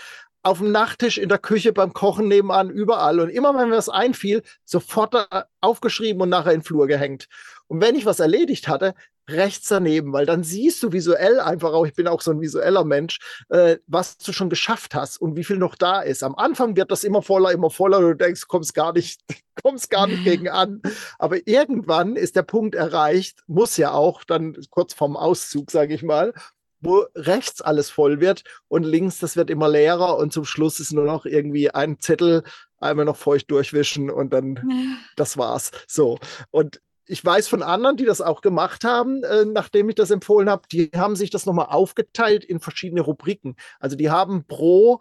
[0.44, 3.20] auf dem Nachttisch, in der Küche, beim Kochen nebenan, überall.
[3.20, 5.28] Und immer, wenn mir das einfiel, sofort
[5.62, 7.28] aufgeschrieben und nachher in den Flur gehängt.
[7.68, 8.96] Und wenn ich was erledigt hatte,
[9.32, 12.84] rechts daneben, weil dann siehst du visuell einfach auch, ich bin auch so ein visueller
[12.84, 13.20] Mensch,
[13.50, 16.24] äh, was du schon geschafft hast und wie viel noch da ist.
[16.24, 19.22] Am Anfang wird das immer voller, immer voller und du denkst, kommst gar nicht,
[19.64, 20.82] kommst gar nicht gegen an.
[21.20, 26.04] Aber irgendwann ist der Punkt erreicht, muss ja auch dann kurz vorm Auszug, sage ich
[26.04, 26.34] mal,
[26.82, 30.92] wo rechts alles voll wird und links, das wird immer leerer und zum Schluss ist
[30.92, 32.44] nur noch irgendwie ein Zettel,
[32.80, 35.72] einmal noch feucht durchwischen und dann, das war's.
[35.88, 36.20] So.
[36.50, 36.82] Und
[37.12, 40.64] ich weiß von anderen, die das auch gemacht haben, äh, nachdem ich das empfohlen habe,
[40.72, 43.58] die haben sich das nochmal aufgeteilt in verschiedene Rubriken.
[43.82, 45.00] Also die haben pro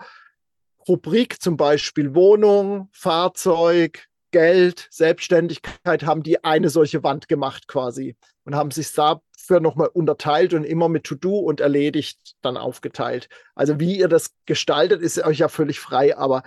[0.89, 8.57] Rubrik zum Beispiel Wohnung, Fahrzeug, Geld, Selbstständigkeit, haben die eine solche Wand gemacht quasi und
[8.57, 13.29] haben sich da für nochmal unterteilt und immer mit To-Do und erledigt dann aufgeteilt.
[13.55, 16.43] Also wie ihr das gestaltet, ist euch ja völlig frei, aber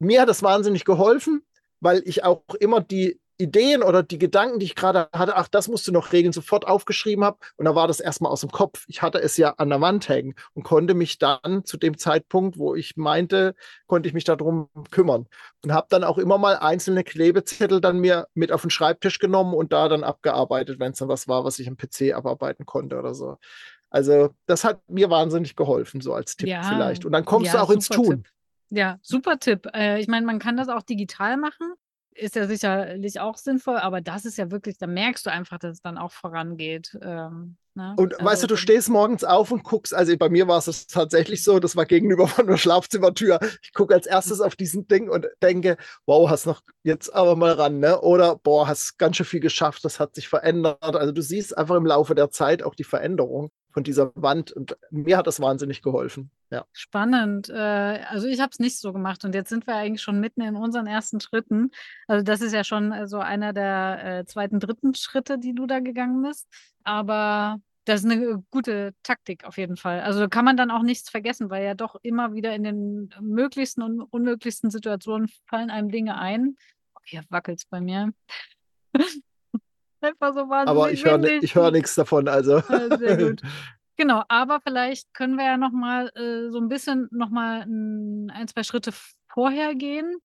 [0.00, 1.44] mir hat das wahnsinnig geholfen,
[1.78, 5.68] weil ich auch immer die Ideen oder die Gedanken, die ich gerade hatte, ach, das
[5.68, 7.38] musst du noch regeln, sofort aufgeschrieben habe.
[7.56, 8.84] Und da war das erstmal aus dem Kopf.
[8.86, 12.58] Ich hatte es ja an der Wand hängen und konnte mich dann zu dem Zeitpunkt,
[12.58, 13.54] wo ich meinte,
[13.86, 15.26] konnte ich mich darum kümmern.
[15.62, 19.54] Und habe dann auch immer mal einzelne Klebezettel dann mir mit auf den Schreibtisch genommen
[19.54, 22.98] und da dann abgearbeitet, wenn es dann was war, was ich im PC abarbeiten konnte
[22.98, 23.38] oder so.
[23.90, 27.04] Also, das hat mir wahnsinnig geholfen, so als Tipp ja, vielleicht.
[27.04, 28.24] Und dann kommst ja, du auch ins Tun.
[28.24, 28.28] Tipp.
[28.70, 29.68] Ja, super Tipp.
[29.72, 31.74] Äh, ich meine, man kann das auch digital machen
[32.14, 35.72] ist ja sicherlich auch sinnvoll, aber das ist ja wirklich, da merkst du einfach, dass
[35.72, 36.96] es dann auch vorangeht.
[37.02, 37.94] Ähm, ne?
[37.96, 40.86] Und also, weißt du, du stehst morgens auf und guckst, also bei mir war es
[40.86, 43.40] tatsächlich so, das war gegenüber von der Schlafzimmertür.
[43.62, 47.52] Ich gucke als erstes auf diesen Ding und denke, wow, hast noch jetzt aber mal
[47.52, 48.00] ran, ne?
[48.00, 50.78] Oder boah, hast ganz schön viel geschafft, das hat sich verändert.
[50.82, 54.52] Also du siehst einfach im Laufe der Zeit auch die Veränderung von dieser Wand.
[54.52, 56.30] Und mir hat das wahnsinnig geholfen.
[56.50, 56.64] Ja.
[56.72, 57.50] Spannend.
[57.50, 57.54] Äh,
[58.08, 60.54] also ich habe es nicht so gemacht und jetzt sind wir eigentlich schon mitten in
[60.54, 61.72] unseren ersten Schritten.
[62.06, 65.66] Also das ist ja schon äh, so einer der äh, zweiten, dritten Schritte, die du
[65.66, 66.48] da gegangen bist.
[66.84, 70.00] Aber das ist eine gute Taktik auf jeden Fall.
[70.00, 73.82] Also kann man dann auch nichts vergessen, weil ja doch immer wieder in den möglichsten
[73.82, 76.56] und unmöglichsten Situationen fallen einem Dinge ein.
[76.94, 78.12] Okay, wackelt es bei mir.
[80.04, 80.68] Einfach so wahnsinnig.
[80.68, 82.60] Aber ich höre ich hör nichts davon, also.
[82.60, 83.42] Sehr gut.
[83.96, 88.64] Genau, aber vielleicht können wir ja nochmal äh, so ein bisschen nochmal ein, ein, zwei
[88.64, 88.92] Schritte
[89.28, 90.16] vorher gehen.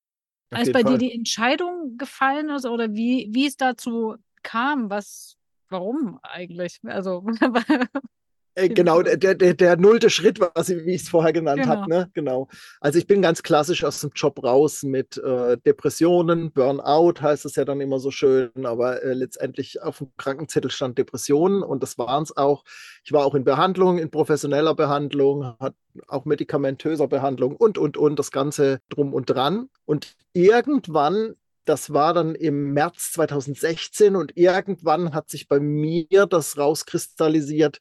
[0.52, 0.94] Auf als bei Fall.
[0.94, 5.38] dir die Entscheidung gefallen ist oder wie, wie es dazu kam, was,
[5.70, 6.80] warum eigentlich?
[6.84, 7.24] Also
[8.68, 11.76] genau, der, der, der nullte Schritt, was ich, wie ich es vorher genannt genau.
[11.76, 11.90] habe.
[11.90, 12.10] Ne?
[12.14, 12.48] Genau.
[12.82, 17.56] Also ich bin ganz klassisch aus dem Job raus mit äh, Depressionen, Burnout heißt es
[17.56, 21.98] ja dann immer so schön, aber äh, letztendlich auf dem Krankenzettel stand Depressionen und das
[21.98, 22.64] waren es auch.
[23.04, 25.76] Ich war auch in Behandlung, in professioneller Behandlung, hat
[26.08, 29.70] auch medikamentöser Behandlung und, und, und, das Ganze drum und dran.
[29.86, 31.36] Und irgendwann
[31.70, 37.78] das war dann im März 2016 und irgendwann hat sich bei mir das rauskristallisiert,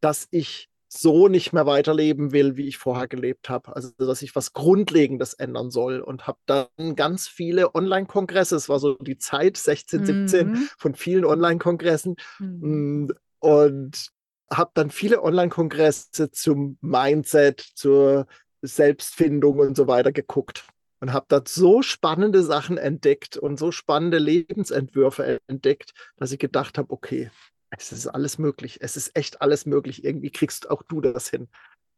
[0.00, 3.76] dass ich so nicht mehr weiterleben will, wie ich vorher gelebt habe.
[3.76, 8.80] Also, dass ich was Grundlegendes ändern soll und habe dann ganz viele Online-Kongresse, es war
[8.80, 10.68] so die Zeit, 16, 17 mhm.
[10.76, 13.04] von vielen Online-Kongressen mhm.
[13.04, 14.10] Mm, und
[14.52, 18.26] habe dann viele Online-Kongresse zum Mindset, zur
[18.62, 20.66] Selbstfindung und so weiter geguckt
[21.00, 26.78] und habe dort so spannende Sachen entdeckt und so spannende Lebensentwürfe entdeckt, dass ich gedacht
[26.78, 27.30] habe, okay,
[27.70, 28.78] es ist alles möglich.
[28.80, 30.04] Es ist echt alles möglich.
[30.04, 31.48] Irgendwie kriegst auch du das hin.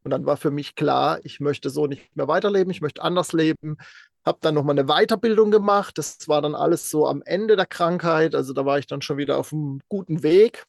[0.04, 3.32] Und dann war für mich klar, ich möchte so nicht mehr weiterleben, ich möchte anders
[3.32, 3.76] leben.
[4.24, 5.98] Habe dann nochmal eine Weiterbildung gemacht.
[5.98, 8.34] Das war dann alles so am Ende der Krankheit.
[8.34, 10.64] Also da war ich dann schon wieder auf einem guten Weg.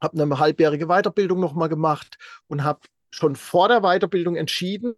[0.00, 2.80] Habe eine halbjährige Weiterbildung nochmal gemacht und habe
[3.10, 4.94] schon vor der Weiterbildung entschieden,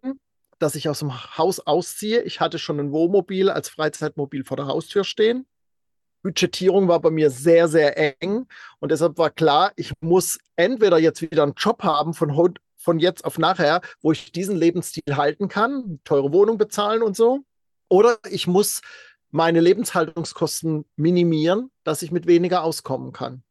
[0.59, 2.23] dass ich aus dem Haus ausziehe.
[2.23, 5.45] Ich hatte schon ein Wohnmobil als Freizeitmobil vor der Haustür stehen.
[6.21, 8.47] Budgetierung war bei mir sehr, sehr eng
[8.79, 13.25] und deshalb war klar, ich muss entweder jetzt wieder einen Job haben von, von jetzt
[13.25, 17.41] auf nachher, wo ich diesen Lebensstil halten kann, teure Wohnung bezahlen und so,
[17.89, 18.81] oder ich muss
[19.31, 23.43] meine Lebenshaltungskosten minimieren, dass ich mit weniger auskommen kann.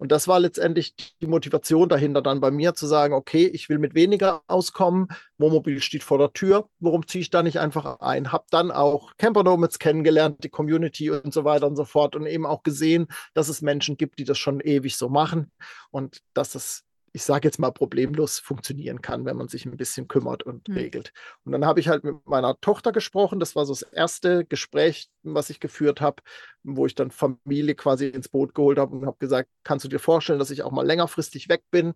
[0.00, 3.78] Und das war letztendlich die Motivation dahinter, dann bei mir zu sagen, okay, ich will
[3.78, 5.08] mit weniger auskommen.
[5.36, 6.70] Wohnmobil steht vor der Tür.
[6.78, 8.32] Warum ziehe ich da nicht einfach ein?
[8.32, 12.24] Hab dann auch Camper Nomads kennengelernt, die Community und so weiter und so fort und
[12.24, 15.52] eben auch gesehen, dass es Menschen gibt, die das schon ewig so machen
[15.90, 16.82] und dass es
[17.12, 20.74] ich sage jetzt mal, problemlos funktionieren kann, wenn man sich ein bisschen kümmert und mhm.
[20.74, 21.12] regelt.
[21.44, 23.40] Und dann habe ich halt mit meiner Tochter gesprochen.
[23.40, 26.22] Das war so das erste Gespräch, was ich geführt habe,
[26.62, 29.98] wo ich dann Familie quasi ins Boot geholt habe und habe gesagt, kannst du dir
[29.98, 31.94] vorstellen, dass ich auch mal längerfristig weg bin?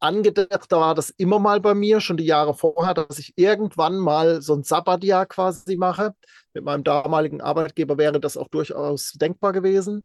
[0.00, 4.42] Angedacht war das immer mal bei mir, schon die Jahre vorher, dass ich irgendwann mal
[4.42, 6.14] so ein Sabbatjahr quasi mache.
[6.52, 10.02] Mit meinem damaligen Arbeitgeber wäre das auch durchaus denkbar gewesen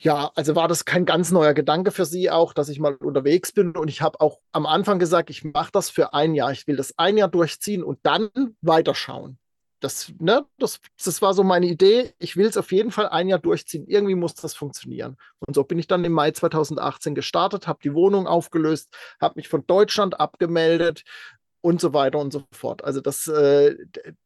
[0.00, 3.50] ja, also war das kein ganz neuer Gedanke für Sie auch, dass ich mal unterwegs
[3.50, 3.72] bin.
[3.76, 6.52] Und ich habe auch am Anfang gesagt, ich mache das für ein Jahr.
[6.52, 8.30] Ich will das ein Jahr durchziehen und dann
[8.60, 9.38] weiterschauen.
[9.80, 12.12] Das, ne, das, das war so meine Idee.
[12.18, 13.86] Ich will es auf jeden Fall ein Jahr durchziehen.
[13.88, 15.16] Irgendwie muss das funktionieren.
[15.40, 19.48] Und so bin ich dann im Mai 2018 gestartet, habe die Wohnung aufgelöst, habe mich
[19.48, 21.04] von Deutschland abgemeldet
[21.60, 22.84] und so weiter und so fort.
[22.84, 23.76] Also das, äh,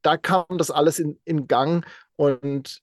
[0.02, 2.82] da kam das alles in, in Gang und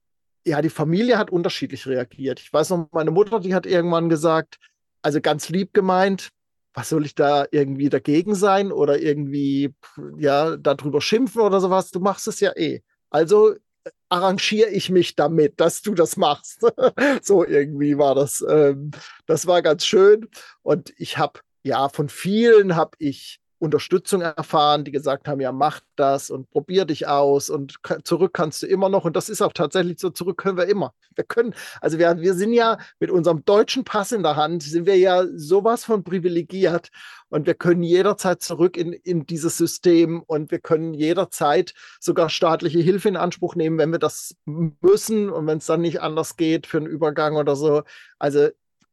[0.50, 2.40] ja, die Familie hat unterschiedlich reagiert.
[2.40, 4.58] Ich weiß noch, meine Mutter, die hat irgendwann gesagt,
[5.02, 6.30] also ganz lieb gemeint,
[6.74, 9.74] was soll ich da irgendwie dagegen sein oder irgendwie
[10.18, 11.92] ja darüber schimpfen oder sowas?
[11.92, 12.82] Du machst es ja eh.
[13.10, 16.62] Also äh, arrangiere ich mich damit, dass du das machst.
[17.22, 18.44] so irgendwie war das.
[18.48, 18.92] Ähm,
[19.26, 20.28] das war ganz schön.
[20.62, 25.82] Und ich habe, ja, von vielen habe ich Unterstützung erfahren, die gesagt haben, ja, mach
[25.96, 29.06] das und probier dich aus und zurück kannst du immer noch.
[29.06, 30.94] Und das ist auch tatsächlich so, zurück können wir immer.
[31.16, 34.86] Wir können, also wir, wir sind ja mit unserem deutschen Pass in der Hand, sind
[34.86, 36.90] wir ja sowas von privilegiert
[37.28, 42.80] und wir können jederzeit zurück in, in dieses System und wir können jederzeit sogar staatliche
[42.80, 46.66] Hilfe in Anspruch nehmen, wenn wir das müssen und wenn es dann nicht anders geht
[46.66, 47.84] für einen Übergang oder so.
[48.18, 48.50] Also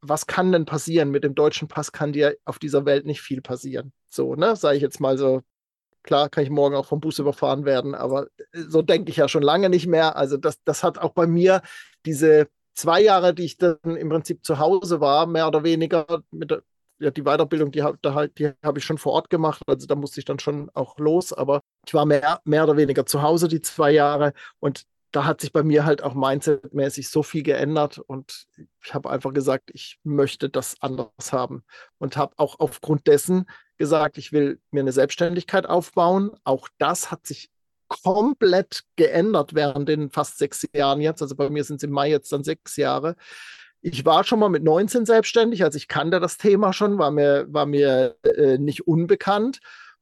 [0.09, 1.11] was kann denn passieren?
[1.11, 3.93] Mit dem deutschen Pass kann dir auf dieser Welt nicht viel passieren.
[4.09, 5.43] So, ne, sage ich jetzt mal so.
[6.03, 9.29] Klar kann ich morgen auch vom Bus überfahren werden, aber äh, so denke ich ja
[9.29, 10.17] schon lange nicht mehr.
[10.17, 11.63] Also das, das hat auch bei mir
[12.07, 16.51] diese zwei Jahre, die ich dann im Prinzip zu Hause war, mehr oder weniger mit
[16.51, 16.63] der,
[16.99, 20.21] ja, die Weiterbildung, die, halt, die habe ich schon vor Ort gemacht, also da musste
[20.21, 23.61] ich dann schon auch los, aber ich war mehr, mehr oder weniger zu Hause die
[23.61, 24.85] zwei Jahre und
[25.17, 28.45] da hat sich bei mir halt auch mindsetmäßig so viel geändert und
[28.85, 31.65] ich habe einfach gesagt, ich möchte das anders haben
[31.97, 33.47] und habe auch aufgrund dessen
[33.79, 36.33] gesagt, ich will mir eine Selbstständigkeit aufbauen.
[36.45, 37.49] Auch das hat sich
[37.89, 41.23] komplett geändert während den fast sechs Jahren jetzt.
[41.23, 43.17] Also bei mir sind es im Mai jetzt dann sechs Jahre.
[43.81, 47.47] Ich war schon mal mit 19 selbstständig, also ich kannte das Thema schon, war mir,
[47.49, 49.61] war mir äh, nicht unbekannt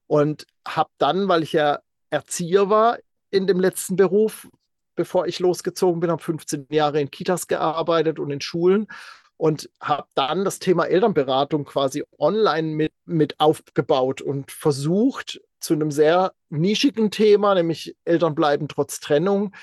[0.09, 1.79] und habe dann, weil ich ja
[2.11, 2.99] Erzieher war
[3.31, 4.49] in dem letzten Beruf,
[4.95, 8.87] bevor ich losgezogen bin, habe 15 Jahre in Kitas gearbeitet und in Schulen
[9.37, 15.91] und habe dann das Thema Elternberatung quasi online mit, mit aufgebaut und versucht, zu einem
[15.91, 19.55] sehr nischigen Thema, nämlich Eltern bleiben trotz Trennung,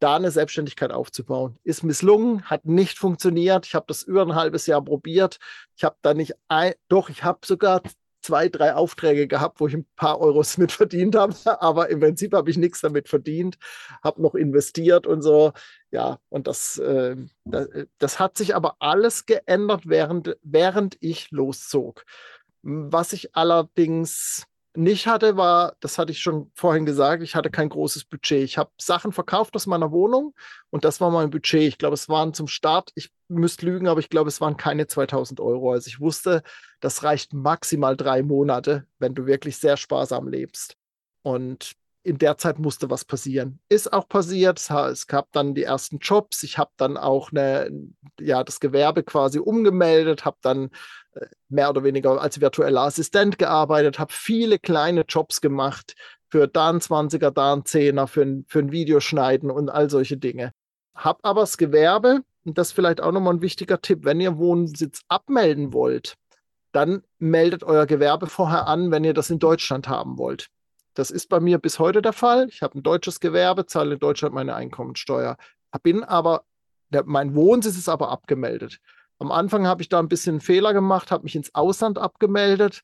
[0.00, 1.58] da eine Selbstständigkeit aufzubauen.
[1.62, 3.66] Ist misslungen, hat nicht funktioniert.
[3.66, 5.38] Ich habe das über ein halbes Jahr probiert.
[5.76, 7.82] Ich habe da nicht, ein, doch, ich habe sogar
[8.22, 12.34] zwei, drei Aufträge gehabt, wo ich ein paar Euros mit verdient habe, aber im Prinzip
[12.34, 13.58] habe ich nichts damit verdient,
[14.02, 15.52] habe noch investiert und so.
[15.90, 17.68] Ja, und das, äh, das,
[17.98, 22.04] das, hat sich aber alles geändert, während, während ich loszog.
[22.62, 24.46] Was ich allerdings
[24.80, 28.42] nicht hatte, war, das hatte ich schon vorhin gesagt, ich hatte kein großes Budget.
[28.42, 30.34] Ich habe Sachen verkauft aus meiner Wohnung
[30.70, 31.62] und das war mein Budget.
[31.62, 34.86] Ich glaube, es waren zum Start, ich müsste lügen, aber ich glaube, es waren keine
[34.86, 35.72] 2000 Euro.
[35.72, 36.42] Also ich wusste,
[36.80, 40.76] das reicht maximal drei Monate, wenn du wirklich sehr sparsam lebst.
[41.22, 41.72] Und
[42.02, 43.60] in der Zeit musste was passieren.
[43.68, 44.58] Ist auch passiert.
[44.70, 46.42] Es gab dann die ersten Jobs.
[46.42, 47.70] Ich habe dann auch eine,
[48.18, 50.70] ja, das Gewerbe quasi umgemeldet, habe dann
[51.14, 55.94] äh, mehr oder weniger als virtueller Assistent gearbeitet, habe viele kleine Jobs gemacht
[56.30, 60.16] für da ein 20er, da ein 10er, für ein, für ein Videoschneiden und all solche
[60.16, 60.52] Dinge.
[60.94, 64.38] Hab aber das Gewerbe, und das ist vielleicht auch nochmal ein wichtiger Tipp, wenn ihr
[64.38, 66.14] Wohnsitz abmelden wollt,
[66.72, 70.48] dann meldet euer Gewerbe vorher an, wenn ihr das in Deutschland haben wollt.
[71.00, 72.48] Das ist bei mir bis heute der Fall.
[72.50, 75.38] Ich habe ein deutsches Gewerbe, zahle in Deutschland meine Einkommensteuer.
[75.82, 76.44] Bin aber,
[76.90, 78.80] der, mein Wohnsitz ist aber abgemeldet.
[79.18, 82.82] Am Anfang habe ich da ein bisschen Fehler gemacht, habe mich ins Ausland abgemeldet.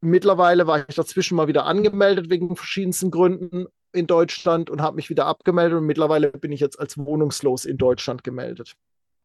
[0.00, 5.10] Mittlerweile war ich dazwischen mal wieder angemeldet wegen verschiedensten Gründen in Deutschland und habe mich
[5.10, 8.74] wieder abgemeldet und mittlerweile bin ich jetzt als wohnungslos in Deutschland gemeldet.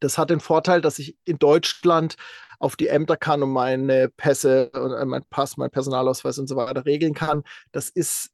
[0.06, 2.16] Das hat den Vorteil, dass ich in Deutschland
[2.60, 6.86] auf die Ämter kann und meine Pässe, äh, mein Pass, mein Personalausweis und so weiter
[6.86, 7.44] regeln kann.
[7.72, 8.30] Das ist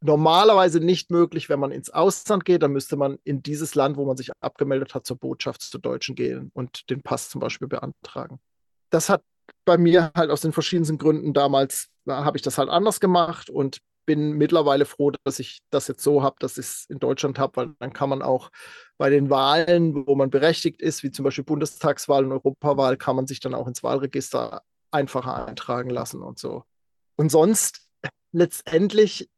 [0.00, 2.62] normalerweise nicht möglich, wenn man ins Ausland geht.
[2.62, 6.14] Dann müsste man in dieses Land, wo man sich abgemeldet hat, zur Botschaft zur Deutschen
[6.14, 8.40] gehen und den Pass zum Beispiel beantragen.
[8.88, 9.22] Das hat
[9.66, 13.82] bei mir halt aus den verschiedensten Gründen damals, habe ich das halt anders gemacht und
[14.10, 17.54] bin mittlerweile froh, dass ich das jetzt so habe, dass ich es in Deutschland habe,
[17.54, 18.50] weil dann kann man auch
[18.98, 23.28] bei den Wahlen, wo man berechtigt ist, wie zum Beispiel Bundestagswahl und Europawahl, kann man
[23.28, 26.64] sich dann auch ins Wahlregister einfacher eintragen lassen und so.
[27.14, 27.86] Und sonst
[28.32, 29.30] letztendlich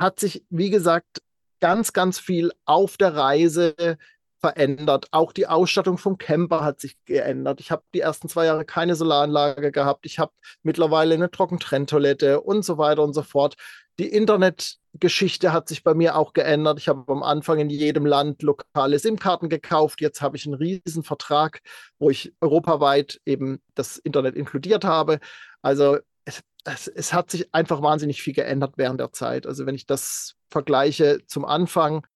[0.00, 1.20] hat sich, wie gesagt,
[1.60, 3.98] ganz, ganz viel auf der Reise
[4.46, 5.08] verändert.
[5.10, 7.58] Auch die Ausstattung vom Camper hat sich geändert.
[7.58, 10.06] Ich habe die ersten zwei Jahre keine Solaranlage gehabt.
[10.06, 10.32] Ich habe
[10.62, 13.56] mittlerweile eine Trockentrenntoilette und so weiter und so fort.
[13.98, 16.78] Die Internetgeschichte hat sich bei mir auch geändert.
[16.78, 20.00] Ich habe am Anfang in jedem Land lokale SIM-Karten gekauft.
[20.00, 21.60] Jetzt habe ich einen riesen Vertrag,
[21.98, 25.18] wo ich europaweit eben das Internet inkludiert habe.
[25.60, 29.44] Also es, es, es hat sich einfach wahnsinnig viel geändert während der Zeit.
[29.44, 32.06] Also wenn ich das vergleiche zum Anfang,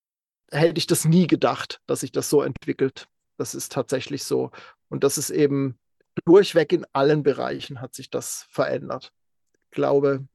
[0.51, 3.09] hätte ich das nie gedacht, dass sich das so entwickelt.
[3.37, 4.51] Das ist tatsächlich so.
[4.89, 5.79] Und das ist eben
[6.25, 9.13] durchweg in allen Bereichen hat sich das verändert.
[9.67, 10.27] Ich glaube,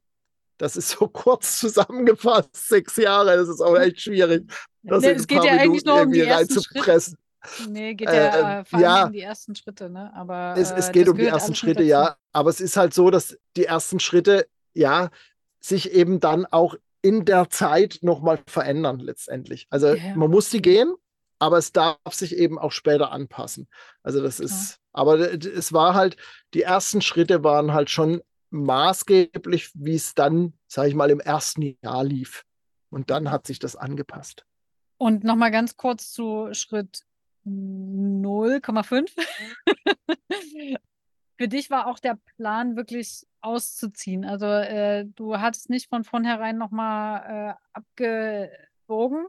[0.58, 4.50] das ist so kurz zusammengefasst, sechs Jahre, das ist auch echt schwierig.
[4.84, 7.18] Das nee, es geht ja Minuten eigentlich nur um die reinzupressen.
[7.70, 10.12] Nee, geht ja äh, vor allem ja, um die ersten Schritte, ne?
[10.16, 12.18] Aber es, es äh, geht um die ersten Schritte, ja.
[12.32, 15.12] Aber es ist halt so, dass die ersten Schritte, ja,
[15.60, 16.76] sich eben dann auch
[17.06, 19.68] in der Zeit nochmal verändern letztendlich.
[19.70, 20.16] Also ja.
[20.16, 20.92] man muss sie gehen,
[21.38, 23.68] aber es darf sich eben auch später anpassen.
[24.02, 24.46] Also das Klar.
[24.48, 26.18] ist, aber es war halt,
[26.56, 31.78] die ersten Schritte waren halt schon maßgeblich, wie es dann, sage ich mal, im ersten
[31.84, 32.44] Jahr lief.
[32.90, 34.44] Und dann hat sich das angepasst.
[34.98, 37.02] Und nochmal ganz kurz zu Schritt
[37.46, 39.12] 0,5.
[41.38, 44.26] Für dich war auch der Plan wirklich auszuziehen.
[44.26, 49.28] Also äh, du hattest nicht von vornherein nochmal äh, abgewogen,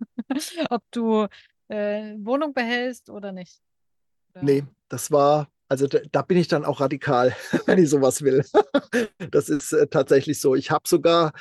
[0.70, 1.26] ob du
[1.68, 3.60] äh, Wohnung behältst oder nicht.
[4.34, 4.44] Oder?
[4.44, 7.34] Nee, das war, also da, da, bin ich dann auch radikal,
[7.66, 8.44] wenn ich sowas will.
[9.30, 10.54] das ist äh, tatsächlich so.
[10.54, 11.32] Ich habe sogar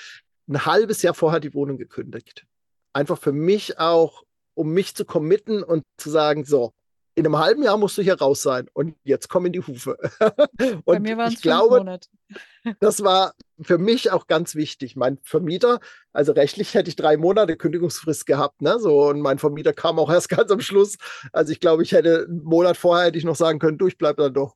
[0.48, 2.46] ein halbes Jahr vorher die Wohnung gekündigt.
[2.94, 6.74] Einfach für mich auch, um mich zu committen und zu sagen, so,
[7.16, 9.98] in einem halben Jahr musst du hier raus sein und jetzt komm in die Hufe.
[10.60, 12.10] und Bei mir waren es glaube, Monate.
[12.82, 14.98] das war für mich auch ganz wichtig.
[14.98, 15.80] Mein Vermieter,
[16.12, 18.80] also rechtlich hätte ich drei Monate Kündigungsfrist gehabt, ne?
[18.80, 20.98] So, und mein Vermieter kam auch erst ganz am Schluss.
[21.32, 23.98] Also ich glaube, ich hätte einen Monat vorher hätte ich noch sagen können, du, ich
[23.98, 24.56] bleib dann doch.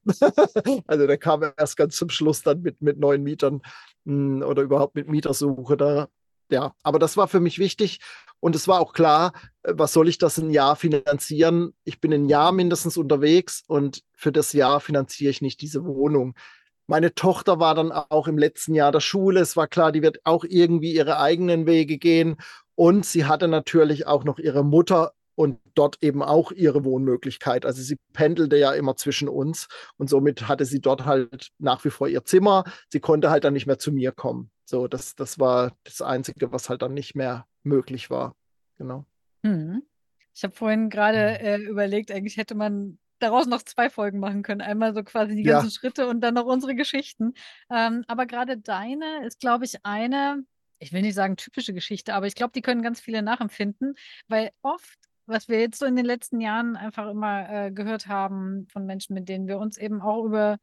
[0.86, 3.62] also der kam erst ganz zum Schluss dann mit, mit neuen Mietern
[4.05, 5.78] hm, oder überhaupt mit Mietersuche.
[5.78, 6.10] Da
[6.49, 7.99] ja, aber das war für mich wichtig
[8.39, 9.33] und es war auch klar,
[9.63, 11.73] äh, was soll ich das ein Jahr finanzieren?
[11.83, 16.35] Ich bin ein Jahr mindestens unterwegs und für das Jahr finanziere ich nicht diese Wohnung.
[16.87, 19.41] Meine Tochter war dann auch im letzten Jahr der Schule.
[19.41, 22.37] Es war klar, die wird auch irgendwie ihre eigenen Wege gehen.
[22.73, 27.65] Und sie hatte natürlich auch noch ihre Mutter und dort eben auch ihre Wohnmöglichkeit.
[27.65, 31.91] Also sie pendelte ja immer zwischen uns und somit hatte sie dort halt nach wie
[31.91, 32.63] vor ihr Zimmer.
[32.89, 34.49] Sie konnte halt dann nicht mehr zu mir kommen.
[34.70, 38.36] So, das, das war das Einzige, was halt dann nicht mehr möglich war.
[38.78, 39.03] Genau.
[39.43, 39.82] Hm.
[40.32, 41.45] Ich habe vorhin gerade mhm.
[41.45, 44.61] äh, überlegt, eigentlich hätte man daraus noch zwei Folgen machen können.
[44.61, 45.72] Einmal so quasi die ganzen ja.
[45.72, 47.34] Schritte und dann noch unsere Geschichten.
[47.72, 50.43] Ähm, aber gerade deine ist, glaube ich, eine,
[50.78, 53.95] ich will nicht sagen typische Geschichte, aber ich glaube, die können ganz viele nachempfinden,
[54.28, 58.67] weil oft was wir jetzt so in den letzten Jahren einfach immer äh, gehört haben
[58.72, 60.57] von Menschen, mit denen wir uns eben auch über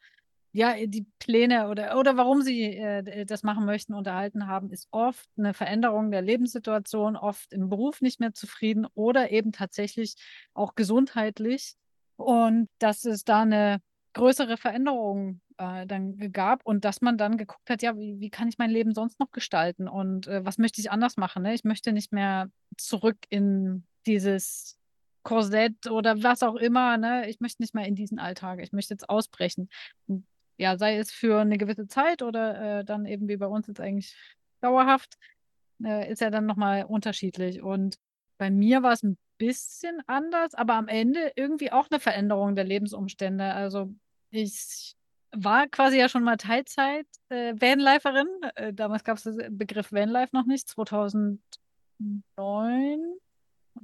[0.57, 5.29] ja, die Pläne oder, oder warum sie äh, das machen möchten, unterhalten haben, ist oft
[5.37, 10.15] eine Veränderung der Lebenssituation, oft im Beruf nicht mehr zufrieden oder eben tatsächlich
[10.55, 11.75] auch gesundheitlich.
[12.17, 13.83] Und dass es da eine
[14.15, 18.49] größere Veränderung äh, dann gab und dass man dann geguckt hat, ja, wie, wie kann
[18.49, 21.43] ich mein Leben sonst noch gestalten und äh, was möchte ich anders machen?
[21.43, 21.53] Ne?
[21.53, 24.79] Ich möchte nicht mehr zurück in dieses
[25.23, 26.97] Korsett oder was auch immer.
[26.97, 27.29] Ne?
[27.29, 28.61] Ich möchte nicht mehr in diesen Alltag.
[28.63, 29.69] Ich möchte jetzt ausbrechen.
[30.59, 33.81] Ja, sei es für eine gewisse Zeit oder äh, dann eben wie bei uns jetzt
[33.81, 34.17] eigentlich
[34.61, 35.17] dauerhaft,
[35.85, 37.63] äh, ist ja dann nochmal unterschiedlich.
[37.63, 37.99] Und
[38.39, 42.65] bei mir war es ein bisschen anders, aber am Ende irgendwie auch eine Veränderung der
[42.65, 43.53] Lebensumstände.
[43.53, 43.93] Also
[44.31, 44.95] ich
[45.33, 48.29] war quasi ja schon mal Teilzeit äh, Vanliferin.
[48.55, 51.41] Äh, damals gab es den Begriff Vanlife noch nicht, 2009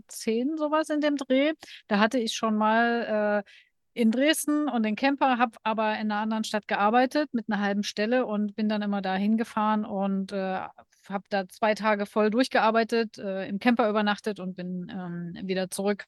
[0.08, 1.52] 10 sowas in dem Dreh.
[1.88, 3.50] Da hatte ich schon mal äh,
[3.94, 7.82] in Dresden und in Camper, habe aber in einer anderen Stadt gearbeitet mit einer halben
[7.82, 10.60] Stelle und bin dann immer da hingefahren und äh,
[11.08, 16.04] habe da zwei Tage voll durchgearbeitet, äh, im Camper übernachtet und bin ähm, wieder zurück.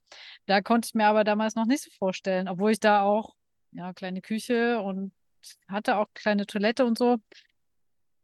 [0.47, 3.35] Da konnte ich mir aber damals noch nicht so vorstellen, obwohl ich da auch
[3.72, 5.12] ja kleine Küche und
[5.68, 7.18] hatte auch kleine Toilette und so.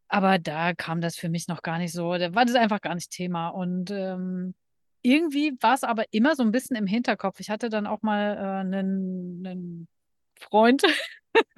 [0.08, 2.94] Aber da kam das für mich noch gar nicht so, da war das einfach gar
[2.94, 3.48] nicht Thema.
[3.48, 4.54] Und ähm,
[5.02, 7.40] irgendwie war es aber immer so ein bisschen im Hinterkopf.
[7.40, 9.88] Ich hatte dann auch mal äh, einen, einen
[10.36, 10.82] Freund,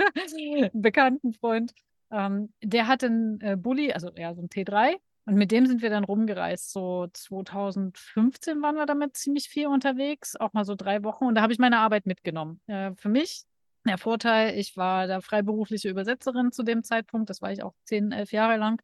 [0.07, 1.73] einen bekannten Freund,
[2.11, 4.97] ähm, der hatte einen äh, Bulli, also ja, so ein T3.
[5.25, 6.73] Und mit dem sind wir dann rumgereist.
[6.73, 11.27] So 2015 waren wir damit ziemlich viel unterwegs, auch mal so drei Wochen.
[11.27, 12.61] Und da habe ich meine Arbeit mitgenommen.
[12.67, 13.45] Äh, für mich
[13.87, 17.31] der Vorteil, ich war da freiberufliche Übersetzerin zu dem Zeitpunkt.
[17.31, 18.83] Das war ich auch zehn, elf Jahre lang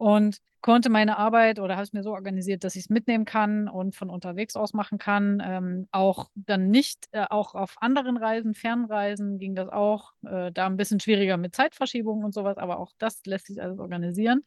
[0.00, 3.68] und konnte meine Arbeit oder habe es mir so organisiert, dass ich es mitnehmen kann
[3.68, 5.42] und von unterwegs aus machen kann.
[5.44, 10.12] Ähm, auch dann nicht, äh, auch auf anderen Reisen, Fernreisen ging das auch.
[10.24, 13.78] Äh, da ein bisschen schwieriger mit Zeitverschiebungen und sowas, aber auch das lässt sich alles
[13.78, 14.42] organisieren.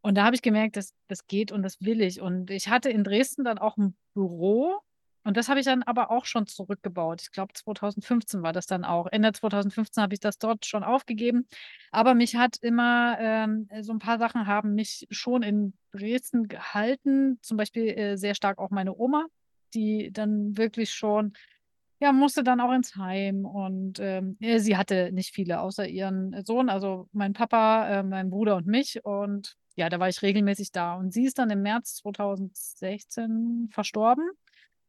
[0.00, 2.20] Und da habe ich gemerkt, dass das geht und das will ich.
[2.20, 4.80] Und ich hatte in Dresden dann auch ein Büro
[5.28, 7.20] und das habe ich dann aber auch schon zurückgebaut.
[7.20, 9.06] Ich glaube, 2015 war das dann auch.
[9.08, 11.46] Ende 2015 habe ich das dort schon aufgegeben.
[11.90, 17.38] Aber mich hat immer ähm, so ein paar Sachen haben mich schon in Dresden gehalten.
[17.42, 19.26] Zum Beispiel äh, sehr stark auch meine Oma,
[19.74, 21.34] die dann wirklich schon,
[22.00, 23.44] ja, musste dann auch ins Heim.
[23.44, 28.56] Und ähm, sie hatte nicht viele außer ihren Sohn, also mein Papa, äh, mein Bruder
[28.56, 29.04] und mich.
[29.04, 30.94] Und ja, da war ich regelmäßig da.
[30.94, 34.24] Und sie ist dann im März 2016 verstorben.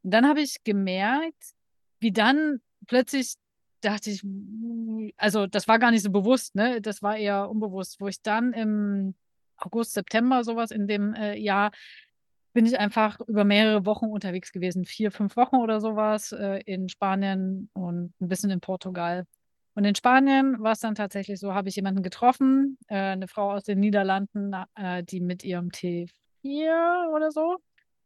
[0.02, 1.54] Und dann habe ich gemerkt,
[2.00, 3.34] wie dann plötzlich
[3.80, 4.22] dachte ich,
[5.16, 6.80] also das war gar nicht so bewusst, ne?
[6.80, 9.14] Das war eher unbewusst, wo ich dann im
[9.56, 11.70] August, September sowas in dem äh, Jahr
[12.52, 16.88] bin ich einfach über mehrere Wochen unterwegs gewesen, vier, fünf Wochen oder sowas äh, in
[16.88, 19.24] Spanien und ein bisschen in Portugal.
[19.74, 23.52] Und in Spanien war es dann tatsächlich so, habe ich jemanden getroffen, äh, eine Frau
[23.52, 27.58] aus den Niederlanden, äh, die mit ihrem T4 oder so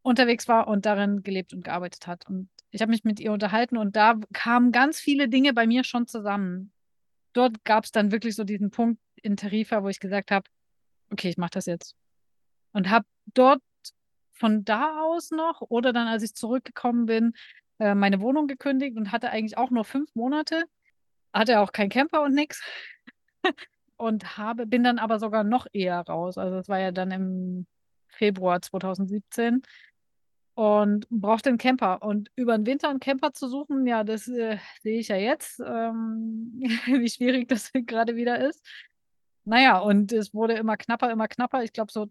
[0.05, 2.29] unterwegs war und darin gelebt und gearbeitet hat.
[2.29, 5.83] Und ich habe mich mit ihr unterhalten und da kamen ganz viele Dinge bei mir
[5.83, 6.73] schon zusammen.
[7.33, 10.49] Dort gab es dann wirklich so diesen Punkt in Tarifa, wo ich gesagt habe,
[11.11, 11.97] okay, ich mache das jetzt.
[12.73, 13.63] Und habe dort
[14.33, 17.33] von da aus noch oder dann, als ich zurückgekommen bin,
[17.79, 20.65] äh, meine Wohnung gekündigt und hatte eigentlich auch nur fünf Monate.
[21.33, 22.63] Hatte auch kein Camper und nichts.
[23.97, 26.37] und habe, bin dann aber sogar noch eher raus.
[26.37, 27.67] Also es war ja dann im
[28.09, 29.63] Februar 2017
[30.55, 32.03] und brauchte einen Camper.
[32.03, 35.61] Und über den Winter einen Camper zu suchen, ja, das äh, sehe ich ja jetzt,
[35.61, 36.53] ähm,
[36.87, 38.65] wie schwierig das gerade wieder ist.
[39.45, 41.63] Naja, und es wurde immer knapper, immer knapper.
[41.65, 42.07] Ich glaube, so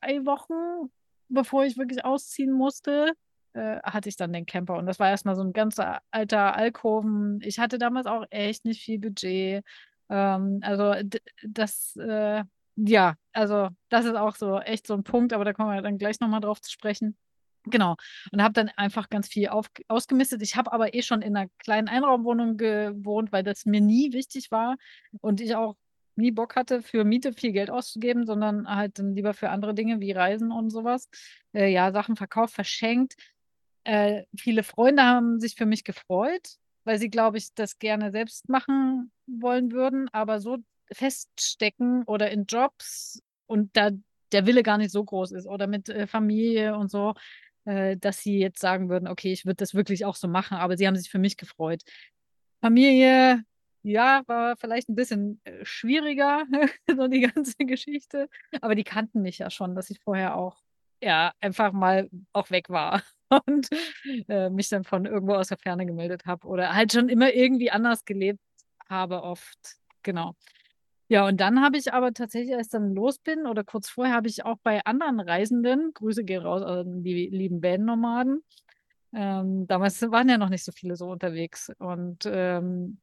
[0.00, 0.90] drei Wochen,
[1.28, 3.12] bevor ich wirklich ausziehen musste,
[3.52, 4.76] äh, hatte ich dann den Camper.
[4.78, 7.40] Und das war erstmal so ein ganzer alter Alkoven.
[7.42, 9.64] Ich hatte damals auch echt nicht viel Budget.
[10.08, 10.94] Ähm, also
[11.42, 12.44] das, äh,
[12.76, 15.98] ja, also das ist auch so echt so ein Punkt, aber da kommen wir dann
[15.98, 17.16] gleich nochmal drauf zu sprechen.
[17.70, 17.96] Genau.
[18.32, 20.42] Und habe dann einfach ganz viel auf, ausgemistet.
[20.42, 24.50] Ich habe aber eh schon in einer kleinen Einraumwohnung gewohnt, weil das mir nie wichtig
[24.50, 24.76] war
[25.20, 25.76] und ich auch
[26.16, 30.00] nie Bock hatte, für Miete viel Geld auszugeben, sondern halt dann lieber für andere Dinge
[30.00, 31.08] wie Reisen und sowas.
[31.54, 33.14] Äh, ja, Sachen verkauft, verschenkt.
[33.84, 38.48] Äh, viele Freunde haben sich für mich gefreut, weil sie, glaube ich, das gerne selbst
[38.48, 40.58] machen wollen würden, aber so
[40.92, 43.90] feststecken oder in Jobs und da
[44.32, 47.14] der Wille gar nicht so groß ist oder mit äh, Familie und so,
[47.68, 50.76] äh, dass sie jetzt sagen würden, okay, ich würde das wirklich auch so machen, aber
[50.78, 51.82] sie haben sich für mich gefreut.
[52.62, 53.42] Familie,
[53.82, 56.44] ja, war vielleicht ein bisschen äh, schwieriger,
[56.96, 58.28] so die ganze Geschichte.
[58.62, 60.56] Aber die kannten mich ja schon, dass ich vorher auch,
[61.02, 63.02] ja, einfach mal auch weg war
[63.46, 63.68] und
[64.28, 67.70] äh, mich dann von irgendwo aus der Ferne gemeldet habe oder halt schon immer irgendwie
[67.70, 68.40] anders gelebt
[68.88, 69.76] habe, oft.
[70.02, 70.34] Genau.
[71.08, 74.14] Ja, und dann habe ich aber tatsächlich, als ich dann los bin oder kurz vorher,
[74.14, 78.44] habe ich auch bei anderen Reisenden, Grüße gehen raus an die lieben Van-Nomaden,
[79.14, 82.98] ähm, damals waren ja noch nicht so viele so unterwegs und ähm,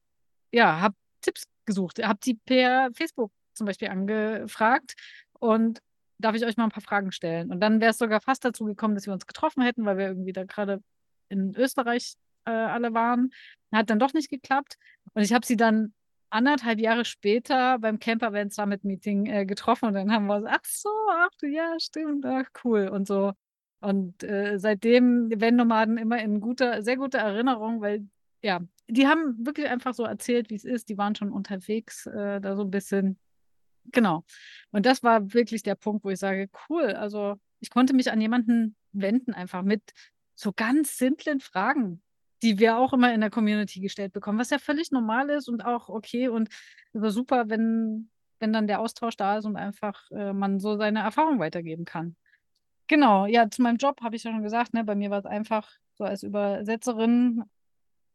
[0.51, 4.95] ja, habe Tipps gesucht, habe die per Facebook zum Beispiel angefragt
[5.39, 5.81] und
[6.19, 7.51] darf ich euch mal ein paar Fragen stellen?
[7.51, 10.07] Und dann wäre es sogar fast dazu gekommen, dass wir uns getroffen hätten, weil wir
[10.07, 10.81] irgendwie da gerade
[11.29, 13.31] in Österreich äh, alle waren.
[13.71, 14.77] Hat dann doch nicht geklappt.
[15.13, 15.93] Und ich habe sie dann
[16.30, 20.47] anderthalb Jahre später beim Camper Van Summit Meeting äh, getroffen und dann haben wir so,
[20.49, 23.34] ach so, ach ja, stimmt, ach cool und so.
[23.80, 28.07] Und äh, seitdem Van-Nomaden immer in guter, sehr guter Erinnerung, weil
[28.41, 30.89] ja, die haben wirklich einfach so erzählt, wie es ist.
[30.89, 33.19] Die waren schon unterwegs, äh, da so ein bisschen.
[33.91, 34.23] Genau.
[34.71, 38.21] Und das war wirklich der Punkt, wo ich sage, cool, also ich konnte mich an
[38.21, 39.82] jemanden wenden, einfach mit
[40.36, 42.01] so ganz simplen Fragen
[42.45, 45.65] die wir auch immer in der Community gestellt bekommen, was ja völlig normal ist und
[45.65, 46.49] auch okay und
[46.93, 51.39] super, wenn, wenn dann der Austausch da ist und einfach äh, man so seine Erfahrung
[51.39, 52.15] weitergeben kann.
[52.87, 55.25] Genau, ja, zu meinem Job habe ich ja schon gesagt, ne, bei mir war es
[55.25, 57.45] einfach so als Übersetzerin.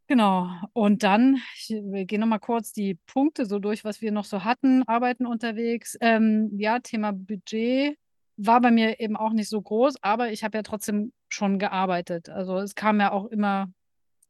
[0.07, 1.75] Genau, und dann, ich
[2.07, 5.99] gehe nochmal kurz die Punkte so durch, was wir noch so hatten, Arbeiten unterwegs.
[6.01, 7.99] Ähm, ja, Thema Budget
[8.37, 12.29] war bei mir eben auch nicht so groß, aber ich habe ja trotzdem schon gearbeitet.
[12.29, 13.73] Also es kam ja auch immer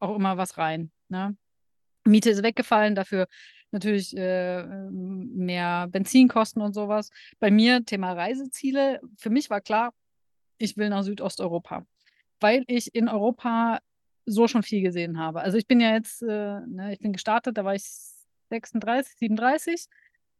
[0.00, 0.90] auch immer was rein.
[1.08, 1.36] Ne?
[2.04, 3.26] Miete ist weggefallen, dafür
[3.70, 7.10] natürlich äh, mehr Benzinkosten und sowas.
[7.38, 9.00] Bei mir Thema Reiseziele.
[9.16, 9.92] Für mich war klar,
[10.58, 11.86] ich will nach Südosteuropa,
[12.40, 13.78] weil ich in Europa
[14.26, 15.40] so schon viel gesehen habe.
[15.40, 17.84] Also ich bin ja jetzt, äh, ne, ich bin gestartet, da war ich
[18.50, 19.86] 36, 37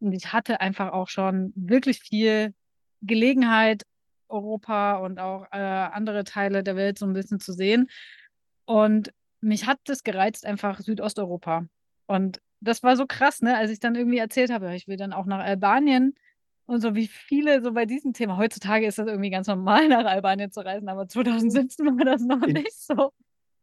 [0.01, 2.55] und ich hatte einfach auch schon wirklich viel
[3.03, 3.85] Gelegenheit,
[4.29, 7.91] Europa und auch äh, andere Teile der Welt so ein bisschen zu sehen.
[8.65, 11.67] Und mich hat das gereizt, einfach Südosteuropa.
[12.07, 15.13] Und das war so krass, ne, als ich dann irgendwie erzählt habe, ich will dann
[15.13, 16.15] auch nach Albanien
[16.67, 18.37] und so wie viele so bei diesem Thema.
[18.37, 22.47] Heutzutage ist das irgendwie ganz normal, nach Albanien zu reisen, aber 2017 war das noch
[22.47, 23.13] nicht so.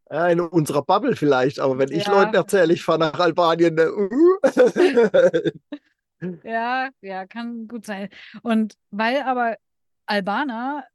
[0.09, 1.97] Ja, in unserer Bubble vielleicht, aber wenn ja.
[1.97, 4.37] ich Leuten erzähle, ich fahre nach Albanien, ne, uh.
[6.43, 8.09] ja, ja, kann gut sein.
[8.41, 9.57] Und weil aber
[10.05, 10.85] Albaner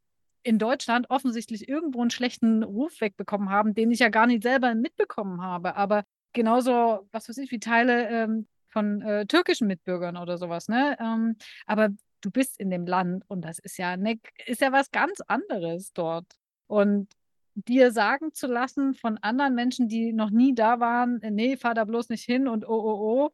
[0.43, 4.75] in Deutschland offensichtlich irgendwo einen schlechten Ruf wegbekommen haben, den ich ja gar nicht selber
[4.75, 5.77] mitbekommen habe.
[5.77, 10.97] Aber genauso, was weiß ich, wie Teile ähm, von äh, türkischen Mitbürgern oder sowas, ne?
[11.01, 11.37] Ähm,
[11.67, 11.91] aber
[12.23, 15.93] du bist in dem Land und das ist ja, ne, ist ja was ganz anderes
[15.93, 16.27] dort.
[16.67, 17.13] Und
[17.55, 21.85] dir sagen zu lassen von anderen Menschen, die noch nie da waren, nee, fahr da
[21.85, 23.31] bloß nicht hin und oh, oh, oh.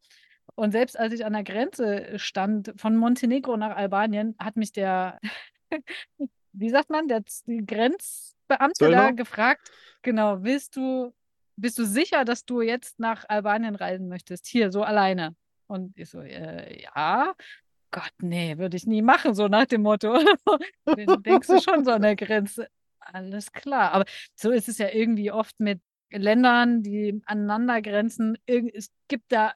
[0.54, 5.20] Und selbst als ich an der Grenze stand, von Montenegro nach Albanien, hat mich der
[6.52, 8.96] wie sagt man, der Grenzbeamte Zöllner?
[8.96, 9.70] da gefragt,
[10.02, 11.14] genau, willst du,
[11.56, 14.46] bist du sicher, dass du jetzt nach Albanien reisen möchtest?
[14.46, 15.34] Hier, so alleine.
[15.66, 17.34] Und ich so, äh, ja.
[17.90, 20.18] Gott, nee, würde ich nie machen, so nach dem Motto.
[21.24, 22.68] Denkst du schon so an der Grenze?
[23.00, 23.92] Alles klar.
[23.92, 25.80] Aber so ist es ja irgendwie oft mit
[26.10, 28.36] Ländern, die aneinander grenzen.
[28.46, 29.52] Es gibt da,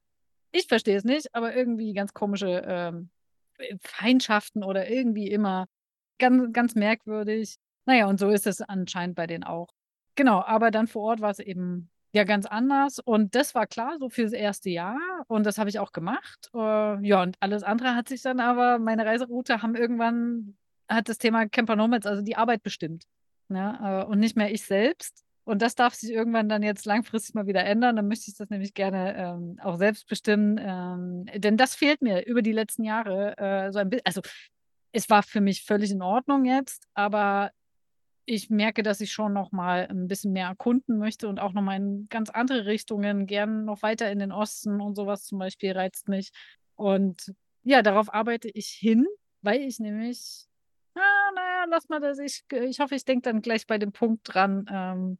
[0.50, 3.10] ich verstehe es nicht, aber irgendwie ganz komische ähm,
[3.80, 5.66] Feindschaften oder irgendwie immer
[6.22, 7.56] ganz, ganz merkwürdig.
[7.84, 9.68] Naja, und so ist es anscheinend bei denen auch.
[10.14, 13.00] Genau, aber dann vor Ort war es eben ja ganz anders.
[13.00, 14.98] Und das war klar, so fürs erste Jahr.
[15.26, 16.48] Und das habe ich auch gemacht.
[16.54, 20.56] Uh, ja, und alles andere hat sich dann aber, meine Reiseroute haben irgendwann,
[20.88, 23.04] hat das Thema Camper Nomads, also die Arbeit bestimmt.
[23.48, 24.04] Ne?
[24.06, 25.24] Uh, und nicht mehr ich selbst.
[25.44, 27.96] Und das darf sich irgendwann dann jetzt langfristig mal wieder ändern.
[27.96, 30.60] Dann möchte ich das nämlich gerne ähm, auch selbst bestimmen.
[30.62, 34.06] Ähm, denn das fehlt mir über die letzten Jahre äh, so ein bisschen.
[34.06, 34.20] Also
[34.92, 37.50] es war für mich völlig in Ordnung jetzt, aber
[38.24, 41.62] ich merke, dass ich schon noch mal ein bisschen mehr erkunden möchte und auch noch
[41.62, 45.72] mal in ganz andere Richtungen, gern noch weiter in den Osten und sowas zum Beispiel
[45.72, 46.30] reizt mich.
[46.76, 47.34] Und
[47.64, 49.06] ja, darauf arbeite ich hin,
[49.40, 50.46] weil ich nämlich,
[50.94, 54.20] ah, naja, lass mal das, ich, ich hoffe, ich denke dann gleich bei dem Punkt
[54.24, 55.18] dran, ähm,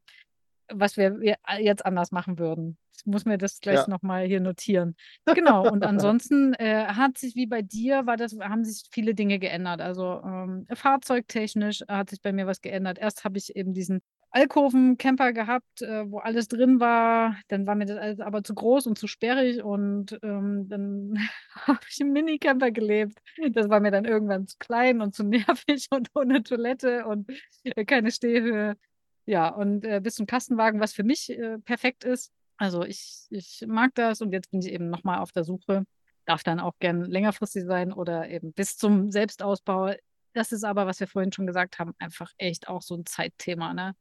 [0.75, 2.79] was wir jetzt anders machen würden.
[2.97, 3.89] Ich muss mir das gleich ja.
[3.89, 4.95] nochmal hier notieren.
[5.35, 5.69] Genau.
[5.71, 9.81] Und ansonsten äh, hat sich wie bei dir, war das, haben sich viele Dinge geändert.
[9.81, 12.99] Also ähm, fahrzeugtechnisch hat sich bei mir was geändert.
[12.99, 14.03] Erst habe ich eben diesen
[14.33, 17.37] Alkoven-Camper gehabt, äh, wo alles drin war.
[17.49, 21.19] Dann war mir das alles aber zu groß und zu sperrig und ähm, dann
[21.67, 23.19] habe ich im Minicamper gelebt.
[23.53, 27.31] Das war mir dann irgendwann zu klein und zu nervig und ohne Toilette und
[27.65, 28.77] äh, keine Stehhöhe.
[29.25, 32.33] Ja, und äh, bis zum Kastenwagen, was für mich äh, perfekt ist.
[32.57, 35.85] Also ich, ich mag das und jetzt bin ich eben nochmal auf der Suche.
[36.25, 39.95] Darf dann auch gern längerfristig sein oder eben bis zum Selbstausbau.
[40.33, 43.75] Das ist aber, was wir vorhin schon gesagt haben, einfach echt auch so ein Zeitthema.
[43.75, 43.95] Ne?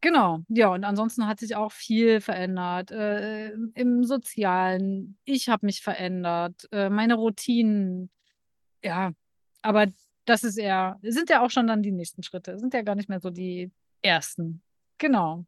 [0.00, 5.18] Genau, ja, und ansonsten hat sich auch viel verändert äh, im Sozialen.
[5.24, 8.10] Ich habe mich verändert, äh, meine Routinen.
[8.82, 9.12] Ja,
[9.62, 9.86] aber
[10.24, 13.08] das ist eher, sind ja auch schon dann die nächsten Schritte, sind ja gar nicht
[13.08, 13.72] mehr so die
[14.02, 14.62] ersten.
[14.98, 15.44] Genau.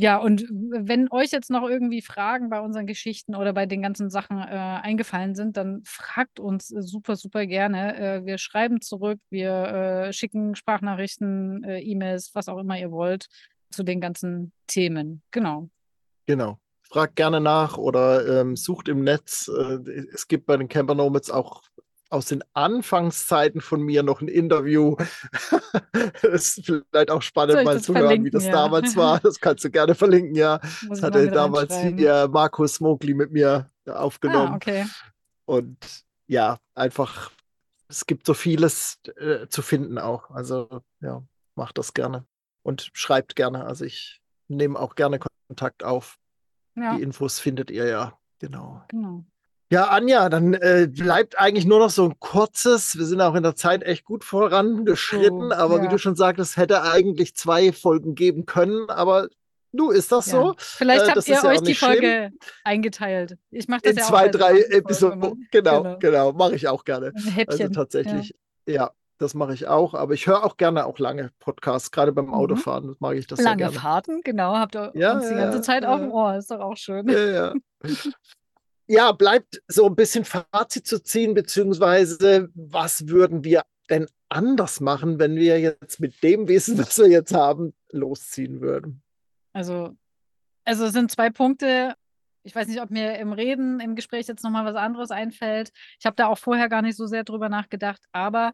[0.00, 4.10] Ja, und wenn euch jetzt noch irgendwie Fragen bei unseren Geschichten oder bei den ganzen
[4.10, 7.96] Sachen äh, eingefallen sind, dann fragt uns super, super gerne.
[7.98, 13.26] Äh, wir schreiben zurück, wir äh, schicken Sprachnachrichten, äh, E-Mails, was auch immer ihr wollt
[13.70, 15.22] zu den ganzen Themen.
[15.32, 15.68] Genau.
[16.26, 16.60] Genau.
[16.82, 19.48] Fragt gerne nach oder ähm, sucht im Netz.
[19.48, 19.80] Äh,
[20.12, 21.62] es gibt bei den Camper Nomads auch
[22.10, 24.96] aus den Anfangszeiten von mir noch ein Interview.
[26.22, 28.52] das ist vielleicht auch spannend, mal zu hören, wie das ja.
[28.52, 29.20] damals war.
[29.20, 30.60] Das kannst du gerne verlinken, ja.
[30.86, 34.52] Muss das hatte damals hier Markus Mogli mit mir aufgenommen.
[34.52, 34.86] Ah, okay.
[35.44, 35.78] Und
[36.26, 37.30] ja, einfach,
[37.88, 40.30] es gibt so vieles äh, zu finden auch.
[40.30, 41.22] Also ja,
[41.54, 42.26] macht das gerne
[42.62, 43.64] und schreibt gerne.
[43.64, 46.18] Also ich nehme auch gerne Kontakt auf.
[46.74, 46.96] Ja.
[46.96, 48.18] Die Infos findet ihr ja.
[48.38, 48.82] Genau.
[48.88, 49.24] Genau.
[49.70, 52.96] Ja, Anja, dann äh, bleibt eigentlich nur noch so ein kurzes.
[52.96, 55.82] Wir sind auch in der Zeit echt gut vorangeschritten, oh, aber ja.
[55.82, 58.88] wie du schon sagtest, hätte eigentlich zwei Folgen geben können.
[58.88, 59.28] Aber
[59.72, 60.32] du, ist das ja.
[60.32, 60.54] so?
[60.56, 62.38] Vielleicht äh, habt ihr euch die Folge schlimm.
[62.64, 63.36] eingeteilt.
[63.50, 65.46] Ich mache das in ja zwei, drei Episoden.
[65.50, 67.12] Genau, genau, genau mache ich auch gerne.
[67.14, 67.60] Ein Häppchen.
[67.62, 68.34] Also tatsächlich,
[68.66, 68.74] ja.
[68.74, 72.26] ja das mache ich auch, aber ich höre auch gerne auch lange Podcasts, gerade beim
[72.26, 72.34] mhm.
[72.34, 72.96] Autofahren mhm.
[73.00, 73.80] mag ich das lange sehr gerne.
[73.80, 76.60] Fahrten, genau, habt ihr ja, uns die ganze Zeit ja, auf dem Ohr, ist doch
[76.60, 77.08] auch schön.
[77.08, 77.54] Ja, ja.
[78.88, 85.18] ja, bleibt so ein bisschen Fazit zu ziehen, beziehungsweise was würden wir denn anders machen,
[85.18, 89.02] wenn wir jetzt mit dem Wissen, was wir jetzt haben, losziehen würden?
[89.52, 89.96] Also,
[90.64, 91.94] also es sind zwei Punkte.
[92.42, 95.70] Ich weiß nicht, ob mir im Reden, im Gespräch jetzt nochmal was anderes einfällt.
[95.98, 98.52] Ich habe da auch vorher gar nicht so sehr drüber nachgedacht, aber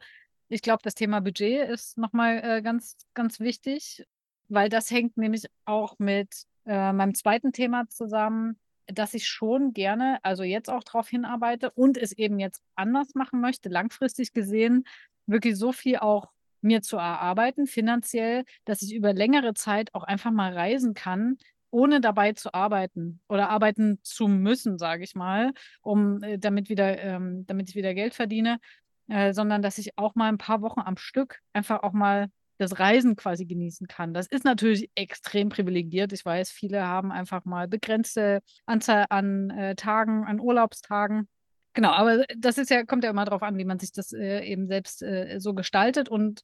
[0.49, 4.05] ich glaube, das Thema Budget ist nochmal äh, ganz, ganz wichtig,
[4.49, 10.19] weil das hängt nämlich auch mit äh, meinem zweiten Thema zusammen, dass ich schon gerne,
[10.23, 14.85] also jetzt auch darauf hinarbeite und es eben jetzt anders machen möchte, langfristig gesehen,
[15.27, 16.31] wirklich so viel auch
[16.61, 21.37] mir zu erarbeiten, finanziell, dass ich über längere Zeit auch einfach mal reisen kann,
[21.71, 26.99] ohne dabei zu arbeiten oder arbeiten zu müssen, sage ich mal, um äh, damit wieder,
[27.01, 28.61] ähm, damit ich wieder Geld verdiene,
[29.09, 32.29] äh, sondern dass ich auch mal ein paar Wochen am Stück einfach auch mal
[32.59, 34.15] das Reisen quasi genießen kann.
[34.15, 36.13] Das ist natürlich extrem privilegiert.
[36.13, 41.29] Ich weiß, viele haben einfach mal begrenzte Anzahl an äh, Tagen, an Urlaubstagen.
[41.73, 44.45] Genau, aber das ist ja, kommt ja immer darauf an, wie man sich das äh,
[44.45, 46.09] eben selbst äh, so gestaltet.
[46.09, 46.43] Und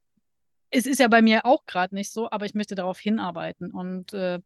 [0.70, 3.70] es ist ja bei mir auch gerade nicht so, aber ich möchte darauf hinarbeiten.
[3.70, 4.40] Und äh,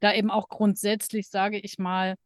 [0.00, 2.16] da eben auch grundsätzlich, sage ich mal,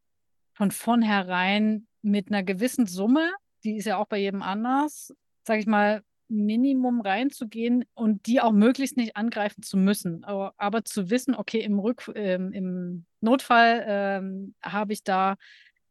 [0.53, 3.31] von vornherein mit einer gewissen Summe,
[3.63, 5.13] die ist ja auch bei jedem anders,
[5.43, 10.23] sage ich mal, Minimum reinzugehen und die auch möglichst nicht angreifen zu müssen.
[10.23, 15.35] Aber, aber zu wissen, okay, im, Rück, ähm, im Notfall ähm, habe ich da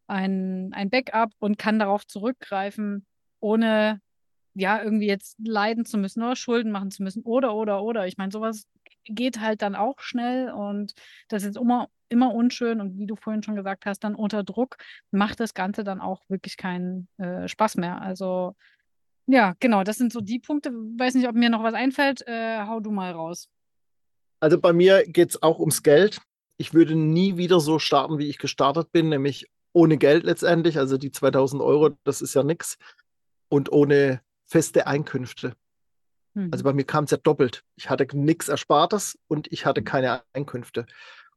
[0.07, 3.07] ein, ein Backup und kann darauf zurückgreifen,
[3.41, 4.01] ohne
[4.55, 8.07] ja irgendwie jetzt leiden zu müssen oder Schulden machen zu müssen oder, oder, oder.
[8.07, 8.66] Ich meine, sowas
[9.05, 10.95] geht halt dann auch schnell und
[11.28, 14.76] das ist immer, immer unschön und wie du vorhin schon gesagt hast, dann unter Druck
[15.11, 18.03] macht das Ganze dann auch wirklich keinen äh, Spaß mehr.
[18.03, 18.57] Also
[19.32, 20.70] ja, genau, das sind so die Punkte.
[20.72, 22.26] Weiß nicht, ob mir noch was einfällt.
[22.26, 23.48] Äh, hau du mal raus.
[24.40, 26.20] Also bei mir geht es auch ums Geld.
[26.56, 30.78] Ich würde nie wieder so starten, wie ich gestartet bin, nämlich ohne Geld letztendlich.
[30.78, 32.78] Also die 2000 Euro, das ist ja nichts.
[33.48, 35.54] Und ohne feste Einkünfte.
[36.34, 36.48] Hm.
[36.50, 37.64] Also bei mir kam es ja doppelt.
[37.76, 40.86] Ich hatte nichts Erspartes und ich hatte keine Einkünfte.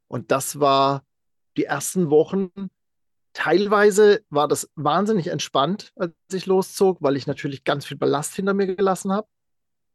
[0.08, 1.04] Und das war
[1.58, 2.50] die ersten Wochen
[3.34, 8.54] Teilweise war das wahnsinnig entspannt, als ich loszog, weil ich natürlich ganz viel Ballast hinter
[8.54, 9.28] mir gelassen habe.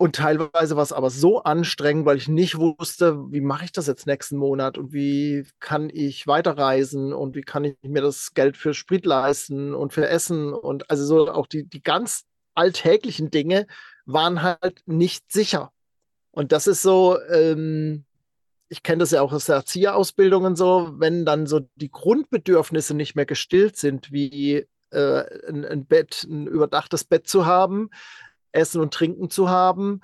[0.01, 3.89] Und teilweise war es aber so anstrengend, weil ich nicht wusste, wie mache ich das
[3.89, 8.57] jetzt nächsten Monat und wie kann ich weiterreisen und wie kann ich mir das Geld
[8.57, 12.25] für Sprit leisten und für Essen und also so auch die, die ganz
[12.55, 13.67] alltäglichen Dinge
[14.07, 15.73] waren halt nicht sicher.
[16.31, 18.05] Und das ist so, ähm,
[18.69, 23.15] ich kenne das ja auch aus der Erzieherausbildung so, wenn dann so die Grundbedürfnisse nicht
[23.15, 27.91] mehr gestillt sind, wie äh, ein, ein, Bett, ein überdachtes Bett zu haben,
[28.53, 30.01] Essen und Trinken zu haben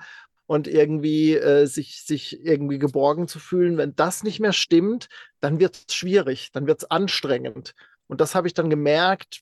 [0.47, 5.09] und irgendwie äh, sich, sich irgendwie geborgen zu fühlen, wenn das nicht mehr stimmt,
[5.41, 7.73] dann wird es schwierig, dann wird es anstrengend.
[8.07, 9.41] Und das habe ich dann gemerkt.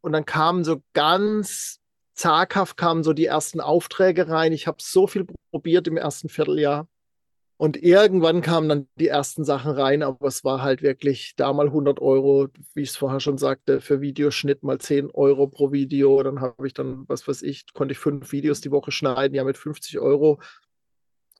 [0.00, 1.78] Und dann kamen so ganz
[2.14, 4.52] zaghaft kamen so die ersten Aufträge rein.
[4.52, 6.86] Ich habe so viel probiert im ersten Vierteljahr
[7.62, 11.66] Und irgendwann kamen dann die ersten Sachen rein, aber es war halt wirklich da mal
[11.66, 16.20] 100 Euro, wie ich es vorher schon sagte, für Videoschnitt mal 10 Euro pro Video.
[16.24, 19.44] Dann habe ich dann, was weiß ich, konnte ich fünf Videos die Woche schneiden, ja
[19.44, 20.40] mit 50 Euro.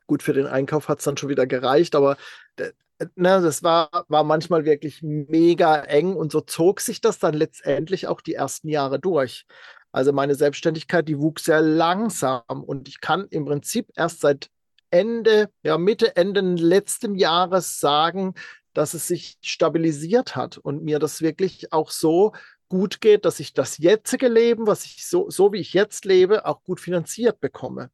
[0.07, 2.17] Gut, für den Einkauf hat es dann schon wieder gereicht, aber
[2.55, 2.71] äh,
[3.17, 8.07] ne, das war, war manchmal wirklich mega eng und so zog sich das dann letztendlich
[8.07, 9.45] auch die ersten Jahre durch.
[9.91, 14.52] Also meine Selbstständigkeit, die wuchs sehr langsam und ich kann im Prinzip erst seit
[14.93, 18.35] Ende, ja, Mitte, Ende letzten Jahres sagen,
[18.75, 22.33] dass es sich stabilisiert hat und mir das wirklich auch so
[22.69, 26.47] gut geht, dass ich das jetzige Leben, was ich so, so wie ich jetzt lebe,
[26.47, 27.91] auch gut finanziert bekomme.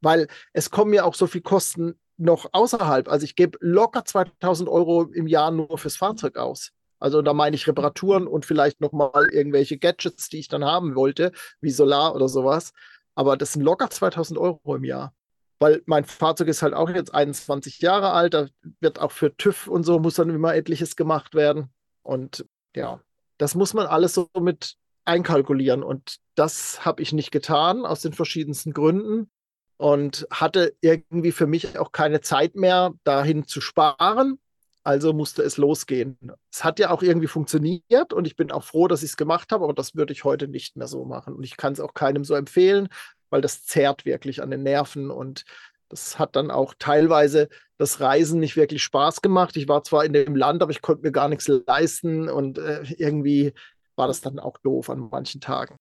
[0.00, 3.08] Weil es kommen ja auch so viel Kosten noch außerhalb.
[3.08, 6.72] Also ich gebe locker 2000 Euro im Jahr nur fürs Fahrzeug aus.
[6.98, 11.32] Also da meine ich Reparaturen und vielleicht nochmal irgendwelche Gadgets, die ich dann haben wollte,
[11.60, 12.72] wie Solar oder sowas.
[13.14, 15.14] Aber das sind locker 2000 Euro im Jahr
[15.60, 18.48] weil mein Fahrzeug ist halt auch jetzt 21 Jahre alt, da
[18.80, 21.68] wird auch für TÜV und so muss dann immer etliches gemacht werden.
[22.02, 23.00] Und ja,
[23.36, 25.82] das muss man alles so mit einkalkulieren.
[25.82, 29.30] Und das habe ich nicht getan, aus den verschiedensten Gründen.
[29.76, 34.38] Und hatte irgendwie für mich auch keine Zeit mehr, dahin zu sparen.
[34.82, 36.18] Also musste es losgehen.
[36.50, 39.52] Es hat ja auch irgendwie funktioniert und ich bin auch froh, dass ich es gemacht
[39.52, 41.34] habe, aber das würde ich heute nicht mehr so machen.
[41.34, 42.88] Und ich kann es auch keinem so empfehlen,
[43.30, 45.44] weil das zerrt wirklich an den Nerven und
[45.88, 49.56] das hat dann auch teilweise das Reisen nicht wirklich Spaß gemacht.
[49.56, 52.82] Ich war zwar in dem Land, aber ich konnte mir gar nichts leisten und äh,
[52.96, 53.52] irgendwie
[53.96, 55.76] war das dann auch doof an manchen Tagen.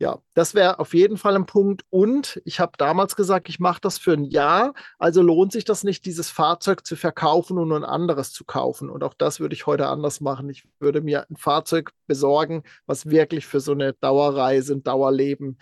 [0.00, 1.82] Ja, das wäre auf jeden Fall ein Punkt.
[1.90, 4.74] Und ich habe damals gesagt, ich mache das für ein Jahr.
[5.00, 8.90] Also lohnt sich das nicht, dieses Fahrzeug zu verkaufen und ein anderes zu kaufen.
[8.90, 10.48] Und auch das würde ich heute anders machen.
[10.50, 15.58] Ich würde mir ein Fahrzeug besorgen, was wirklich für so eine Dauerreise, ein Dauerleben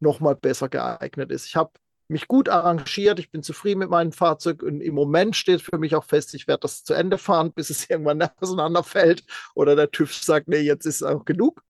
[0.00, 1.46] nochmal besser geeignet ist.
[1.46, 1.72] Ich habe
[2.08, 5.94] mich gut arrangiert, ich bin zufrieden mit meinem Fahrzeug und im Moment steht für mich
[5.94, 9.24] auch fest, ich werde das zu Ende fahren, bis es irgendwann auseinanderfällt
[9.54, 11.62] oder der TÜV sagt, nee, jetzt ist auch genug.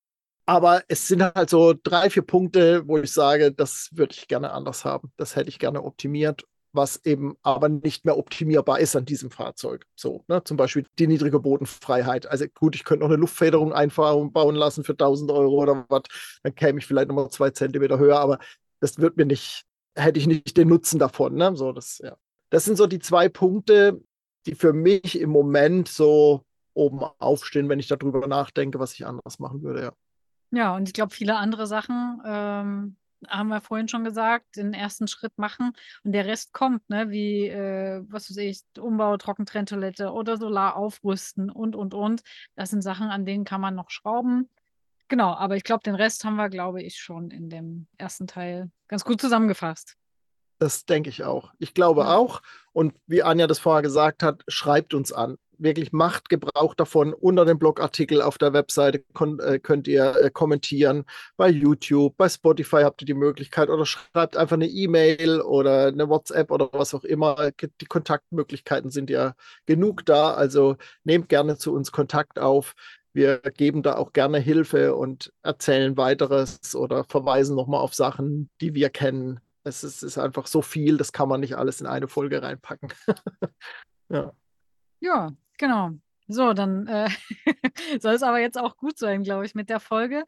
[0.47, 4.51] Aber es sind halt so drei, vier Punkte, wo ich sage, das würde ich gerne
[4.51, 5.12] anders haben.
[5.16, 9.87] Das hätte ich gerne optimiert was eben aber nicht mehr optimierbar ist an diesem Fahrzeug.
[9.97, 10.43] So, ne?
[10.45, 12.27] zum Beispiel die niedrige Bodenfreiheit.
[12.27, 16.03] Also gut, ich könnte noch eine Luftfederung einbauen lassen für 1000 Euro oder was,
[16.43, 18.39] dann käme ich vielleicht nochmal zwei Zentimeter höher, aber
[18.81, 19.65] das wird mir nicht,
[19.95, 21.35] hätte ich nicht den Nutzen davon.
[21.35, 21.57] Ne?
[21.57, 22.17] So, das, ja.
[22.51, 24.01] das sind so die zwei Punkte,
[24.47, 29.39] die für mich im Moment so oben aufstehen, wenn ich darüber nachdenke, was ich anders
[29.39, 29.93] machen würde, ja.
[30.53, 32.97] Ja, und ich glaube, viele andere Sachen, ähm,
[33.29, 35.73] haben wir vorhin schon gesagt, den ersten Schritt machen
[36.05, 37.11] und der Rest kommt, ne?
[37.11, 42.23] wie, äh, was weiß ich, Umbau, Trockentrenntoilette oder Solar aufrüsten und, und, und.
[42.57, 44.49] Das sind Sachen, an denen kann man noch schrauben.
[45.09, 48.71] Genau, aber ich glaube, den Rest haben wir, glaube ich, schon in dem ersten Teil
[48.87, 49.97] ganz gut zusammengefasst.
[50.59, 51.53] Das denke ich auch.
[51.59, 52.43] Ich glaube auch.
[52.73, 57.12] Und wie Anja das vorher gesagt hat, schreibt uns an wirklich macht Gebrauch davon.
[57.12, 59.05] Unter dem Blogartikel auf der Webseite
[59.41, 61.05] äh, könnt ihr äh, kommentieren.
[61.37, 66.09] Bei YouTube, bei Spotify habt ihr die Möglichkeit oder schreibt einfach eine E-Mail oder eine
[66.09, 67.51] WhatsApp oder was auch immer.
[67.81, 69.35] Die Kontaktmöglichkeiten sind ja
[69.66, 70.35] genug da.
[70.35, 72.74] Also nehmt gerne zu uns Kontakt auf.
[73.12, 78.74] Wir geben da auch gerne Hilfe und erzählen weiteres oder verweisen nochmal auf Sachen, die
[78.74, 79.41] wir kennen.
[79.65, 82.93] Es ist, ist, einfach so viel, das kann man nicht alles in eine Folge reinpacken.
[84.09, 84.32] ja.
[85.01, 85.31] Ja,
[85.61, 85.91] Genau.
[86.27, 87.11] So, dann äh,
[88.01, 90.24] soll es aber jetzt auch gut sein, glaube ich, mit der Folge.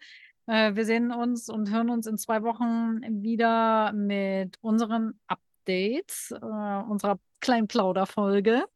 [0.46, 6.36] Äh, wir sehen uns und hören uns in zwei Wochen wieder mit unseren Updates, äh,
[6.36, 8.66] unserer kleinen Plauderfolge.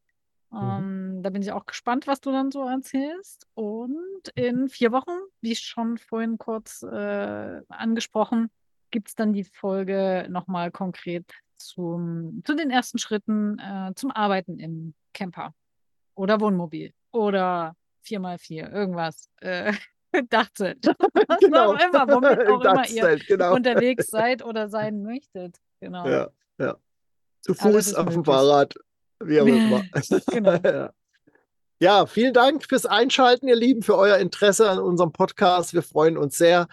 [0.49, 0.57] Mhm.
[0.57, 3.45] Ähm, da bin ich auch gespannt, was du dann so erzählst.
[3.53, 8.49] Und in vier Wochen, wie schon vorhin kurz äh, angesprochen,
[8.89, 14.57] gibt es dann die Folge nochmal konkret zum, zu den ersten Schritten äh, zum Arbeiten
[14.57, 15.53] im Camper
[16.17, 17.75] oder Wohnmobil oder
[18.05, 19.29] 4x4, irgendwas.
[19.41, 19.73] Äh,
[20.29, 20.83] Dachzelt.
[21.39, 21.73] genau.
[21.73, 23.53] auch immer, womit auch immer ihr genau.
[23.55, 25.57] unterwegs seid oder sein möchtet.
[25.79, 26.07] Genau.
[26.07, 26.75] Ja, ja.
[27.41, 28.73] Zu Fuß, auf dem Fahrrad,
[29.23, 29.83] wie auch immer.
[30.27, 30.55] genau.
[30.55, 30.91] ja.
[31.79, 35.73] ja, vielen Dank fürs Einschalten, ihr Lieben, für euer Interesse an unserem Podcast.
[35.73, 36.67] Wir freuen uns sehr.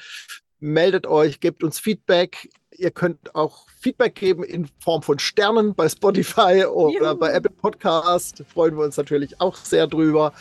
[0.65, 2.49] Meldet euch, gebt uns Feedback.
[2.71, 7.19] Ihr könnt auch Feedback geben in Form von Sternen bei Spotify oder Juhu.
[7.19, 8.43] bei Apple Podcast.
[8.51, 10.33] Freuen wir uns natürlich auch sehr drüber.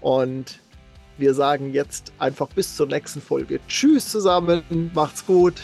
[0.00, 0.58] Und
[1.18, 3.60] wir sagen jetzt einfach bis zur nächsten Folge.
[3.68, 5.54] Tschüss zusammen, macht's gut.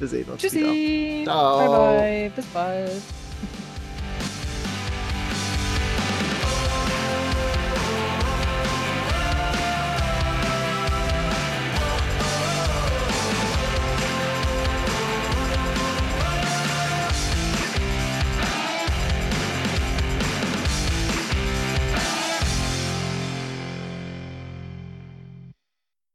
[0.00, 1.20] Wir sehen uns Tschüssi.
[1.20, 1.30] wieder.
[1.30, 1.58] Ciao.
[1.58, 2.32] Bye bye.
[2.34, 3.21] Bis bald.